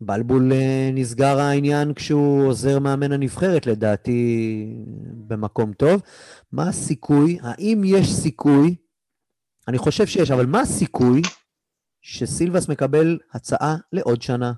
[0.00, 4.66] בלבול אה, נסגר העניין כשהוא עוזר מאמן הנבחרת, לדעתי,
[5.28, 6.02] במקום טוב.
[6.52, 8.76] מה הסיכוי, האם יש סיכוי,
[9.68, 11.22] אני חושב שיש, אבל מה הסיכוי
[12.02, 14.52] שסילבס מקבל הצעה לעוד שנה?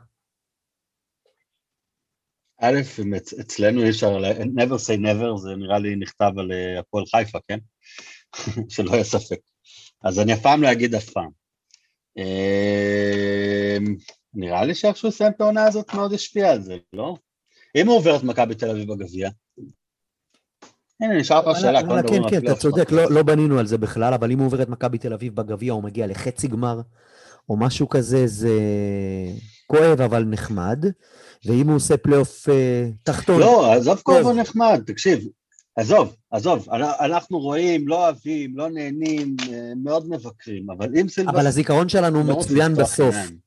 [2.61, 2.81] א',
[3.41, 7.39] אצלנו אי אפשר, ל- never say never, זה נראה לי נכתב על אה, הפועל חיפה,
[7.49, 7.59] כן?
[8.75, 9.39] שלא יהיה ספק.
[10.05, 11.31] אז אני אף פעם לא אגיד אף פעם.
[12.19, 13.77] אה,
[14.35, 17.17] נראה לי שאיכשהו יסיים את העונה הזאת מאוד ישפיע על זה, לא?
[17.77, 19.31] אם הוא עובר את מכבי תל אביב בגביע,
[21.01, 22.93] הנה, נשאר לך שאלה, וואלה, כל כן, מדברים על כן, אתה צודק.
[22.93, 25.73] לא, לא בנינו על זה בכלל, אבל אם הוא עובר את מכבי תל אביב בגביע,
[25.73, 26.81] הוא מגיע לחצי גמר,
[27.49, 28.51] או משהו כזה, זה
[29.67, 30.85] כואב אבל נחמד.
[31.45, 34.27] ואם הוא עושה פלייאוף אה, תחתון, לא, עזוב כואב.
[34.27, 35.29] או נחמד, תקשיב,
[35.77, 41.35] עזוב, עזוב, אנ- אנחנו רואים, לא אוהבים, לא נהנים, אה, מאוד מבקרים, אבל אם סילבס...
[41.35, 43.15] אבל הזיכרון שלנו לא מצוין בסוף.
[43.15, 43.39] עיניים.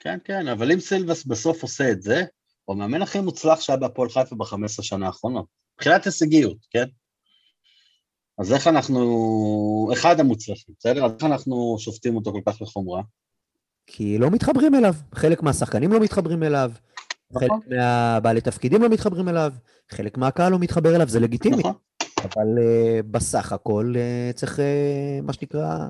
[0.00, 2.24] כן, כן, אבל אם סילבס בסוף עושה את זה,
[2.64, 5.46] הוא המאמן הכי מוצלח שהיה בהפועל חיפה ב-15 שנה האחרונות.
[5.74, 6.84] מבחינת הישגיות, כן?
[8.38, 9.90] אז איך אנחנו...
[9.92, 11.04] אחד המוצלחים, בסדר?
[11.04, 13.02] אז איך אנחנו שופטים אותו כל כך לחומרה?
[13.86, 14.94] כי לא מתחברים אליו.
[15.14, 16.70] חלק מהשחקנים לא מתחברים אליו,
[17.32, 17.48] נכון.
[17.48, 19.52] חלק מהבעלי תפקידים לא מתחברים אליו,
[19.90, 21.56] חלק מהקהל לא מתחבר אליו, זה לגיטימי.
[21.56, 21.72] נכון.
[22.24, 24.62] אבל uh, בסך הכל uh, צריך, uh,
[25.22, 25.88] מה שנקרא,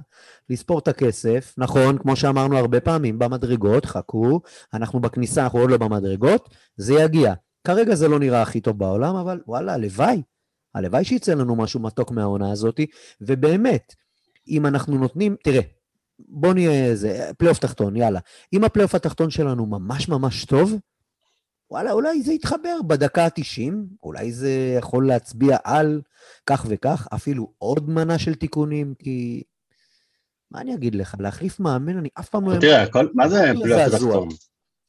[0.51, 1.55] לספור את הכסף.
[1.59, 4.41] נכון, כמו שאמרנו הרבה פעמים, במדרגות, חכו,
[4.75, 7.35] אנחנו בכניסה, אנחנו עוד לא במדרגות, זה יגיע.
[7.65, 10.23] כרגע זה לא נראה הכי טוב בעולם, אבל וואלה, הלוואי.
[10.75, 12.81] הלוואי שיצא לנו משהו מתוק מהעונה הזאת,
[13.21, 13.95] ובאמת,
[14.49, 15.61] אם אנחנו נותנים, תראה,
[16.19, 18.21] בוא נהיה איזה, פלייאוף תחתון, יאללה.
[18.53, 20.75] אם הפלייאוף התחתון שלנו ממש ממש טוב,
[21.71, 26.01] וואלה, אולי זה יתחבר בדקה ה-90, אולי זה יכול להצביע על
[26.47, 29.43] כך וכך, אפילו עוד מנה של תיקונים, כי...
[30.51, 32.61] מה אני אגיד לך, להחליף מאמן, אני אף פעם לא...
[32.61, 33.95] תראה, מה זה פלייאוף.
[33.95, 34.29] תחתון?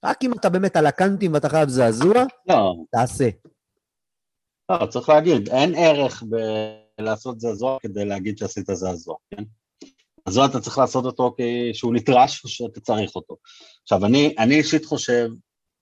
[0.05, 2.13] רק אם אתה באמת על הקאנטים ואתה חייב זעזוע,
[2.47, 3.29] לא, תעשה.
[4.69, 6.23] לא, צריך להגיד, אין ערך
[6.97, 9.43] בלעשות זעזוע כדי להגיד שעשית זעזוע, כן?
[10.27, 13.36] זעזוע אתה צריך לעשות אותו כי שהוא נדרש או שאתה צריך אותו.
[13.84, 15.29] עכשיו, אני, אני אישית חושב,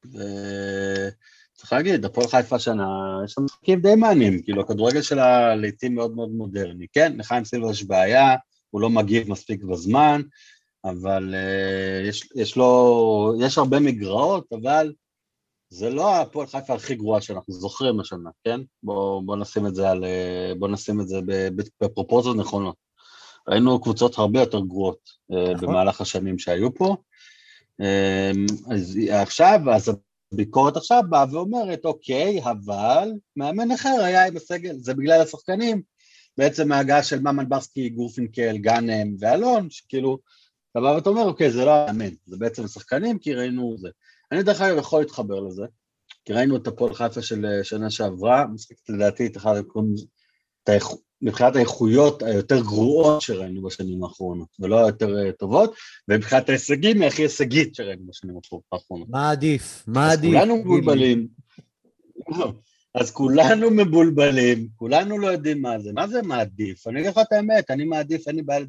[0.06, 6.16] וצריך להגיד, הפועל חיפה השנה, יש שם משחקים די מעניינים, כאילו, הכדורגל שלה לעיתים מאוד
[6.16, 7.14] מאוד מודרני, כן?
[7.18, 8.36] לחיים סילבה יש בעיה,
[8.70, 10.22] הוא לא מגיב מספיק בזמן,
[10.86, 14.94] אבל uh, יש, יש לו, יש הרבה מגרעות, אבל
[15.70, 18.62] זה לא הפועל חיפה הכי גרועה שאנחנו זוכרים השנה, כן?
[18.84, 20.04] בואו בוא נשים את זה על...
[20.04, 21.20] אה, בוא נשים את זה
[21.82, 22.76] בפרופורציות נכונות.
[23.48, 25.00] ראינו קבוצות הרבה יותר גרועות
[25.32, 25.68] אה, נכון.
[25.68, 26.96] במהלך השנים שהיו פה.
[27.82, 28.32] אה,
[28.76, 29.92] אז עכשיו, אז
[30.34, 35.82] הביקורת עכשיו באה ואומרת, אוקיי, אבל מאמן אחר היה עם הסגל, זה בגלל השחקנים,
[36.38, 40.18] בעצם ההגעה של ממן ברסקי, גורפינקל, גאנם ואלון, שכאילו,
[40.72, 43.90] אתה בא ואתה אומר, אוקיי, זה לא המאמן, זה בעצם השחקנים, כי ראינו זה.
[44.32, 45.64] אני דרך אגב יכול להתחבר לזה,
[46.26, 49.58] כי ראינו את הפועל חיפה של אה, שנה שעברה, משחקת לדעתי את אחד
[51.22, 55.76] מבחינת האיכויות היותר גרועות שראינו בשנים האחרונות, ולא היותר אה, טובות,
[56.08, 58.36] ומבחינת ההישגים היא הכי הישגית שראינו בשנים
[58.72, 59.08] האחרונות.
[59.10, 59.84] מה עדיף?
[59.88, 60.32] מה עדיף?
[60.32, 61.28] כולנו מבולבלים.
[62.96, 65.94] אז כולנו מבולבלים, כולנו לא יודעים מה זה.
[65.94, 66.88] מה זה מעדיף?
[66.88, 68.66] אני אגיד לך את האמת, אני מעדיף, אין לי בעיה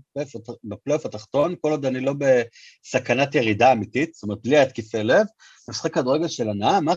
[0.64, 5.26] בפלייאוף התחתון, כל עוד אני לא בסכנת ירידה אמיתית, זאת אומרת, בלי התקפי לב, אני
[5.70, 6.94] משחק כדורגל של הנאה, מה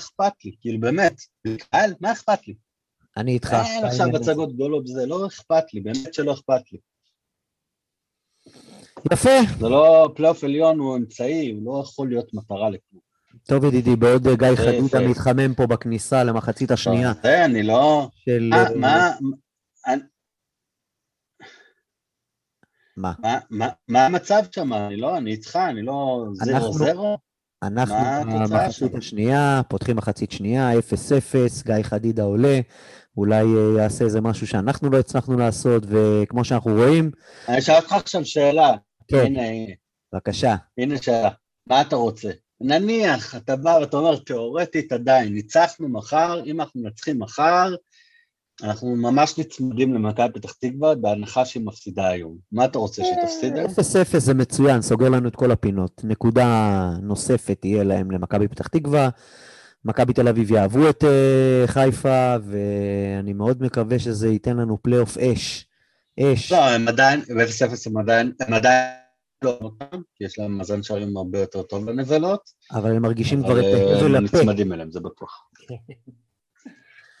[0.00, 0.52] אכפת לי?
[0.60, 1.14] כאילו, באמת,
[1.58, 2.54] קהל, מה אכפת לי?
[3.16, 3.52] אני איתך.
[3.64, 6.78] אין עכשיו הצגות גדולות, זה לא אכפת לי, באמת שלא אכפת לי.
[9.12, 9.30] יפה.
[9.58, 13.02] זה לא, פלייאוף עליון הוא אמצעי, הוא לא יכול להיות מטרה לכלום.
[13.46, 17.12] טוב ידידי, בעוד גיא חדידה מתחמם פה בכניסה למחצית השנייה.
[17.22, 18.08] זה, אני לא...
[18.14, 18.50] של...
[18.76, 19.10] מה,
[22.96, 23.12] מה?
[23.50, 23.68] מה?
[23.88, 24.72] מה המצב שם?
[24.72, 26.24] אני לא, אני איתך, אני לא...
[26.32, 27.18] זרו זרו?
[27.62, 27.94] אנחנו
[28.32, 30.74] במחצית השנייה, פותחים מחצית שנייה, 0-0,
[31.64, 32.60] גיא חדידה עולה,
[33.16, 37.10] אולי אה, יעשה איזה משהו שאנחנו לא הצלחנו לעשות, וכמו שאנחנו רואים...
[37.48, 38.72] אני אשאל אותך עכשיו שאלה.
[39.08, 39.16] כן.
[39.16, 39.72] הנה, הנה.
[40.12, 40.56] בבקשה.
[40.78, 41.30] הנה שאלה.
[41.66, 42.30] מה אתה רוצה?
[42.60, 47.74] נניח, אתה בא ואתה אומר, תיאורטית עדיין, ניצחנו מחר, אם אנחנו מנצחים מחר,
[48.62, 52.36] אנחנו ממש נצמדים למכבי פתח תקווה בהנחה שהיא מפסידה היום.
[52.52, 53.70] מה אתה רוצה, שתפסיד היום?
[53.70, 56.00] 0-0 זה מצוין, סוגר לנו את כל הפינות.
[56.04, 59.08] נקודה נוספת תהיה להם למכבי פתח תקווה.
[59.84, 61.06] מכבי תל אביב יאהבו את uh,
[61.66, 65.66] חיפה, ואני מאוד מקווה שזה ייתן לנו פלייאוף אש.
[66.20, 66.52] אש.
[66.52, 68.94] לא, הם עדיין, ב-0-0 הם עדיין, הם עדיין
[69.44, 72.50] לא אותם, כי יש להם מאזן שערים הרבה יותר טוב לנבלות.
[72.72, 74.16] אבל הם מרגישים כבר את ההבל הפה.
[74.16, 75.44] הם נצמדים אליהם, זה בטוח.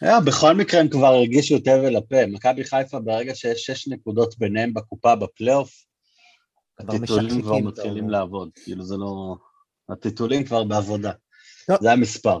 [0.02, 2.26] לא, בכל מקרה הם כבר הרגישו את הבל הפה.
[2.26, 5.84] מכבי חיפה, ברגע שיש שש נקודות ביניהם בקופה בפלייאוף,
[6.78, 8.50] הטיטולים כבר מתחילים לעבוד.
[8.64, 9.36] כאילו זה לא...
[9.88, 11.12] הטיטולים כבר בעבודה.
[11.80, 12.40] זה המספר.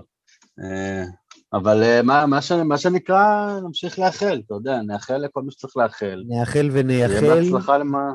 [0.62, 1.04] אה,
[1.52, 5.76] אבל אה, מה, מה, ש, מה שנקרא, נמשיך לאחל, אתה יודע, נאחל לכל מי שצריך
[5.76, 6.22] לאחל.
[6.28, 7.18] נאחל ונייחל.
[7.18, 8.12] שיהיה בהצלחה למה...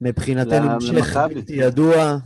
[0.00, 2.16] מבחינתנו המשך בלתי ידוע,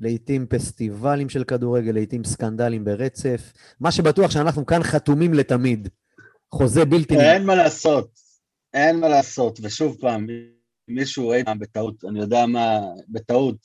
[0.00, 3.52] לעיתים פסטיבלים של כדורגל, לעיתים סקנדלים ברצף.
[3.80, 5.88] מה שבטוח שאנחנו כאן חתומים לתמיד.
[6.54, 7.20] חוזה בלתי...
[7.20, 8.10] אין מה לעשות,
[8.74, 9.58] אין מה לעשות.
[9.62, 10.26] ושוב פעם,
[10.88, 13.56] מישהו אי פעם בטעות, אני יודע מה, בטעות,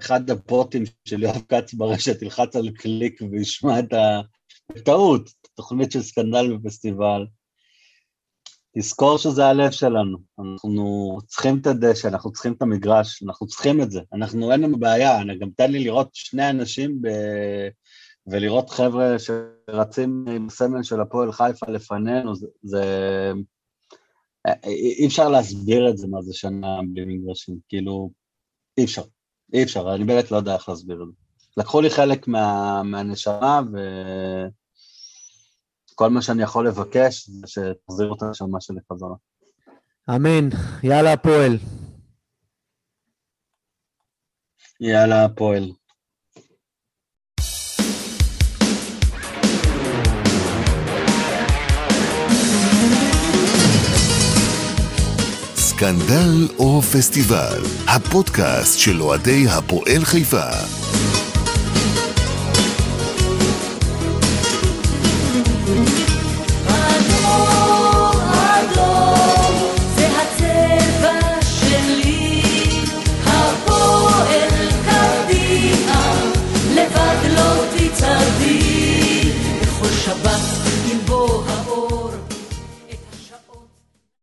[0.00, 4.20] אחד הפרוטים של יואב כץ ברשת ילחץ על קליק וישמע את ה...
[4.72, 7.26] בטעות, תוכנית של סקנדל בפסטיבל.
[8.78, 13.90] תזכור שזה הלב שלנו, אנחנו צריכים את הדשא, אנחנו צריכים את המגרש, אנחנו צריכים את
[13.90, 17.08] זה, אנחנו אין לנו בעיה, אני גם תן לי לראות שני אנשים ב...
[18.26, 22.82] ולראות חבר'ה שרצים עם סמל של הפועל חיפה לפנינו, זה, זה...
[24.64, 28.10] אי אפשר להסביר את זה מה זה שנה בלי מגרשים, כאילו,
[28.78, 29.02] אי אפשר,
[29.54, 31.23] אי אפשר, אני באמת לא יודע איך להסביר את זה.
[31.56, 33.60] לקחו לי חלק מה, מהנשמה,
[35.92, 39.14] וכל מה שאני יכול לבקש זה שתחזירו את הנשמה שלי חזרה.
[40.16, 40.48] אמן,
[40.82, 41.58] יאללה הפועל.
[44.80, 45.72] יאללה הפועל.
[55.56, 60.83] סקנדל או פסטיבל, הפודקאסט של אוהדי הפועל חיפה.